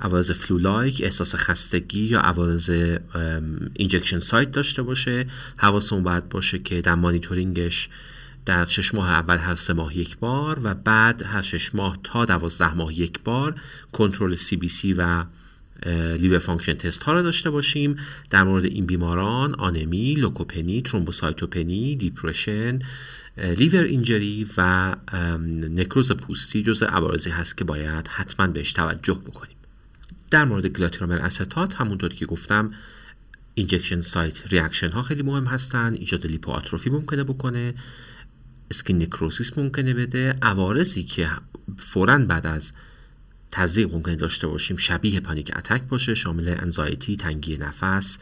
عوارض 0.01 0.31
flu-like 0.31 1.01
احساس 1.03 1.35
خستگی 1.35 2.03
یا 2.03 2.19
عوارض 2.19 2.69
injection 3.73 4.19
site 4.19 4.51
داشته 4.51 4.81
باشه. 4.81 5.25
حواسمون 5.57 6.03
باید 6.03 6.29
باشه 6.29 6.59
که 6.59 6.81
در 6.81 6.95
مانیتورینگش 6.95 7.89
در 8.45 8.65
شش 8.65 8.93
ماه 8.93 9.09
اول 9.09 9.37
هر 9.37 9.55
سه 9.55 9.73
ماه 9.73 9.97
یک 9.97 10.17
بار 10.17 10.59
و 10.63 10.73
بعد 10.73 11.23
هر 11.23 11.41
شش 11.41 11.75
ماه 11.75 11.97
تا 12.03 12.25
دوازده 12.25 12.73
ماه 12.73 12.99
یک 12.99 13.19
بار 13.23 13.55
کنترل 13.91 14.35
CBC 14.35 14.93
و 14.93 15.25
liver 16.17 16.39
function 16.39 16.73
test 16.73 17.03
ها 17.03 17.13
رو 17.13 17.21
داشته 17.21 17.49
باشیم. 17.49 17.95
در 18.29 18.43
مورد 18.43 18.65
این 18.65 18.85
بیماران 18.85 19.55
آنمی، 19.55 20.13
لوکوپنی، 20.13 20.81
ترومبوسایتوپنی، 20.81 21.95
depression، 21.95 22.79
liver 23.37 23.83
injury 23.83 24.47
و 24.57 24.95
نکروز 25.69 26.11
پوستی 26.11 26.63
جز 26.63 26.83
عوارضی 26.83 27.29
هست 27.29 27.57
که 27.57 27.63
باید 27.63 28.07
حتما 28.07 28.47
بهش 28.47 28.73
توجه 28.73 29.13
بکنیم. 29.13 29.55
در 30.31 30.45
مورد 30.45 30.67
گلاتیرومر 30.67 31.19
استات 31.19 31.75
همونطور 31.75 32.13
که 32.13 32.25
گفتم 32.25 32.71
injection 33.53 34.01
site 34.01 34.53
reaction 34.53 34.89
ها 34.89 35.01
خیلی 35.01 35.23
مهم 35.23 35.45
هستن. 35.45 35.93
ایجاد 35.93 36.27
لیپوآتروفی 36.27 36.89
ممکنه 36.89 37.23
بکنه. 37.23 37.73
skin 38.71 39.01
necrosis 39.01 39.57
ممکنه 39.57 39.93
بده. 39.93 40.35
عوارضی 40.41 41.03
که 41.03 41.29
فورا 41.77 42.17
بعد 42.17 42.47
از 42.47 42.71
تزریق 43.51 43.93
ممکنه 43.93 44.15
داشته 44.15 44.47
باشیم 44.47 44.77
شبیه 44.77 45.19
panic 45.19 45.51
attack 45.55 45.81
باشه 45.81 46.15
شامل 46.15 46.55
anxiety 46.59 47.17
تنگی 47.17 47.57
نفس 47.57 48.19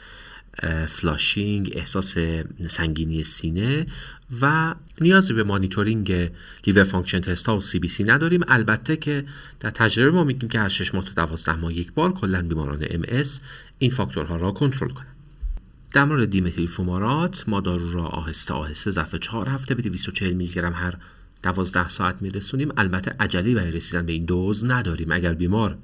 flushing 0.88 1.72
احساس 1.76 2.18
سنگینی 2.68 3.24
سینه 3.24 3.86
و 4.42 4.76
نیازی 5.02 5.34
به 5.34 5.44
monitoring 5.44 6.32
liver 6.68 6.84
function 6.84 7.20
test 7.20 7.46
ها 7.46 7.58
و 7.58 7.62
CBC 7.62 8.04
نداریم. 8.04 8.42
البته 8.48 8.96
که 8.96 9.26
در 9.60 9.70
تجربه 9.70 10.12
ما 10.12 10.24
میگیم 10.24 10.50
که 10.50 10.60
هر 10.60 10.70
6 10.70 10.96
ماه 10.96 11.06
تا 11.06 11.26
12 11.26 11.56
ماه 11.56 11.74
یک 11.74 11.94
بار 11.94 12.14
کلا 12.14 12.42
بیماران 12.42 12.86
MS 12.89 13.24
این 13.80 13.92
فاکتورها 13.92 14.38
را 14.38 14.52
کنترل 14.52 14.90
کنند 14.90 15.16
در 15.94 16.06
مورد 16.06 16.30
دیمتیل 16.30 16.68
فومارات 16.68 17.44
ما 17.48 17.60
دارو 17.60 17.92
را 17.92 18.04
آهسته 18.04 18.54
آهسته 18.54 18.92
ظرف 18.92 19.16
4 19.16 19.50
هفته 19.50 19.76
به 19.76 19.82
240 19.82 20.34
میلی 20.34 20.52
گرم 20.52 20.74
هر 20.74 20.96
12 21.44 21.90
ساعت 21.90 22.22
میرسونیم. 22.22 22.72
البته 22.78 23.16
عجله‌ای 23.20 23.56
برای 23.56 23.72
رسیدن 23.72 24.06
به 24.06 24.14
این 24.14 24.26
دوز 24.26 24.66
نداریم. 24.66 25.12
اگر 25.12 25.34
بیمار 25.34 25.78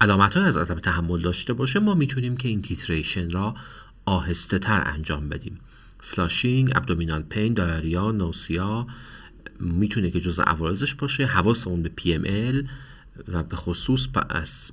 علامت 0.00 0.34
های 0.34 0.44
از 0.44 0.56
عدم 0.56 0.74
تحمل 0.74 1.20
داشته 1.20 1.52
باشه 1.52 1.80
ما 1.80 1.94
می‌تونیم 1.94 2.36
که 2.36 2.48
این 2.48 2.62
titration 2.62 3.30
را 3.30 3.54
آهسته 4.04 4.58
تر 4.58 4.82
انجام 4.86 5.28
بدیم. 5.28 5.60
flushing، 6.00 6.72
abdominal 6.74 7.22
pain، 7.22 7.54
diarrhea، 7.54 8.12
nausea 8.12 8.86
می‌تونه 9.60 10.10
که 10.10 10.20
جز 10.20 10.40
عوارضش 10.40 10.94
باشه. 10.94 11.26
حواسمون 11.26 11.82
به 11.82 11.88
PML 11.88 12.68
و 13.28 13.42
به 13.42 13.56
خصوص 13.56 14.08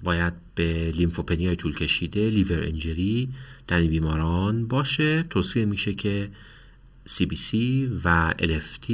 باید 0.03 0.33
به 0.55 0.91
لیمفوپنی 0.95 1.45
های 1.45 1.55
طول 1.55 1.75
کشیده 1.75 2.29
liver 2.29 2.59
injury 2.59 3.29
در 3.67 3.79
این 3.79 3.89
بیماران 3.89 4.67
باشه. 4.67 5.23
توصیه 5.23 5.65
میشه 5.65 5.93
که 5.93 6.29
CBC 7.09 7.55
و 8.03 8.33
LFT 8.39 8.91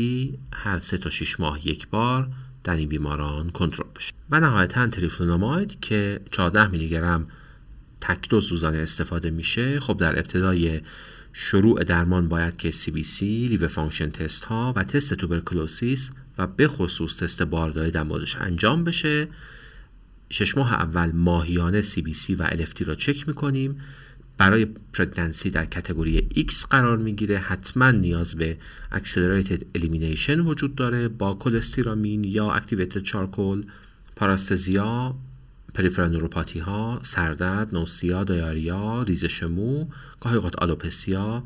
هر 0.53 0.79
سه 0.79 0.97
تا 0.97 1.09
6 1.09 1.39
ماه 1.39 1.67
یک 1.67 1.87
بار 1.87 2.29
در 2.63 2.75
این 2.75 2.89
بیماران 2.89 3.49
کنترل 3.49 3.87
بشه. 3.95 4.13
و 4.29 4.39
نهایتا 4.39 4.87
تریفلونوماید 4.88 5.79
که 5.79 6.21
14 6.31 6.67
میلی 6.67 6.89
گرم 6.89 7.27
تک 8.07 8.29
دوز 8.29 8.47
روزانه 8.47 8.77
استفاده 8.77 9.29
میشه 9.29 9.79
خب 9.79 9.97
در 9.97 10.19
ابتدای 10.19 10.81
شروع 11.33 11.83
درمان 11.83 12.27
باید 12.27 12.57
که 12.57 12.71
CBC، 12.71 13.21
liver 13.21 13.67
function 13.67 14.09
test 14.09 14.43
ها 14.43 14.73
و 14.75 14.83
تست 14.83 15.13
tuberculosis 15.13 16.11
و 16.37 16.47
به 16.47 16.67
خصوص 16.67 17.17
تست 17.17 17.43
بارداری 17.43 17.91
در 17.91 18.03
موردش 18.03 18.35
انجام 18.35 18.83
بشه. 18.83 19.27
شش 20.29 20.57
ماه 20.57 20.73
اول 20.73 21.11
ماهیانه 21.11 21.81
CBC 21.81 22.35
و 22.39 22.47
LFT 22.47 22.81
را 22.81 22.95
چک 22.95 23.27
می‌کنیم. 23.27 23.77
برای 24.37 24.67
pregnancy 24.93 25.49
در 25.49 25.65
category 25.65 26.29
X 26.49 26.65
قرار 26.69 26.97
می‌گیره. 26.97 27.37
حتما 27.37 27.91
نیاز 27.91 28.35
به 28.35 28.57
accelerated 28.91 29.61
elimination 29.77 30.39
وجود 30.45 30.75
داره. 30.75 31.07
با 31.07 31.33
کلستیرامین 31.33 32.23
یا 32.23 32.59
activated 32.59 33.01
charcoal 33.01 33.63
paresthesia 34.15 35.15
peripheral 35.75 36.11
neuropathy 36.11 36.59
ها 36.59 36.99
سردرد 37.03 37.73
nausea 37.73 38.23
diarrhea 38.23 39.03
ریزش 39.03 39.43
مو 39.43 39.85
گاهی 40.21 40.35
اوقات 40.35 40.55
alopecia 40.55 41.43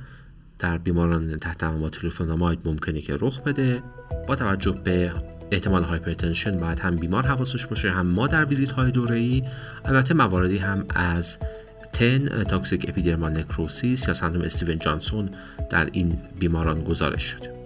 در 0.59 0.77
بیماران 0.77 1.37
تحت 1.39 1.63
با 1.63 1.89
تریفلونوماید 1.89 2.59
ممکنه 2.65 3.01
که 3.01 3.17
رخ 3.21 3.41
بده. 3.41 3.83
با 4.27 4.35
توجه 4.35 4.71
به 4.71 5.11
احتمال 5.51 5.83
hypertension 5.83 6.51
باید 6.51 6.79
هم 6.79 6.95
بیمار 6.95 7.27
حواسش 7.27 7.65
باشه 7.65 7.91
هم 7.91 8.07
ما 8.07 8.27
در 8.27 8.45
ویزیت 8.45 8.71
های 8.71 8.91
دوره 8.91 9.15
ای 9.15 9.43
البته 9.85 10.13
مواردی 10.13 10.57
هم 10.57 10.85
از 10.89 11.37
TEN 11.93 12.43
toxic 12.43 12.85
epidermal 12.89 13.39
necrosis 13.39 14.07
یا 14.07 14.13
سندروم 14.13 14.43
استیون 14.43 14.79
جانسون 14.79 15.29
در 15.69 15.89
این 15.91 16.17
بیماران 16.39 16.83
گزارش 16.83 17.23
شده. 17.23 17.58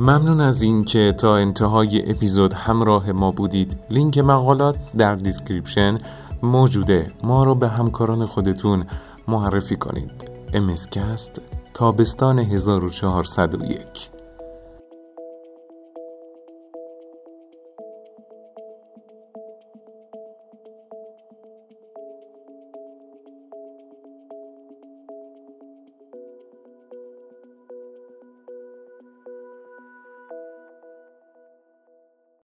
ممنون 0.00 0.40
از 0.40 0.62
اینکه 0.62 1.14
تا 1.18 1.36
انتهای 1.36 2.10
اپیزود 2.10 2.52
همراه 2.52 3.12
ما 3.12 3.30
بودید. 3.30 3.76
لینک 3.90 4.18
مقالات 4.18 4.76
در 4.96 5.14
description 5.14 5.98
موجوده. 6.42 7.12
ما 7.22 7.44
رو 7.44 7.54
به 7.54 7.68
همکاران 7.68 8.26
خودتون 8.26 8.84
معرفی 9.28 9.76
کنید. 9.76 10.30
امسکست 10.54 11.40
تابستان 11.74 12.38
1401 12.38 14.19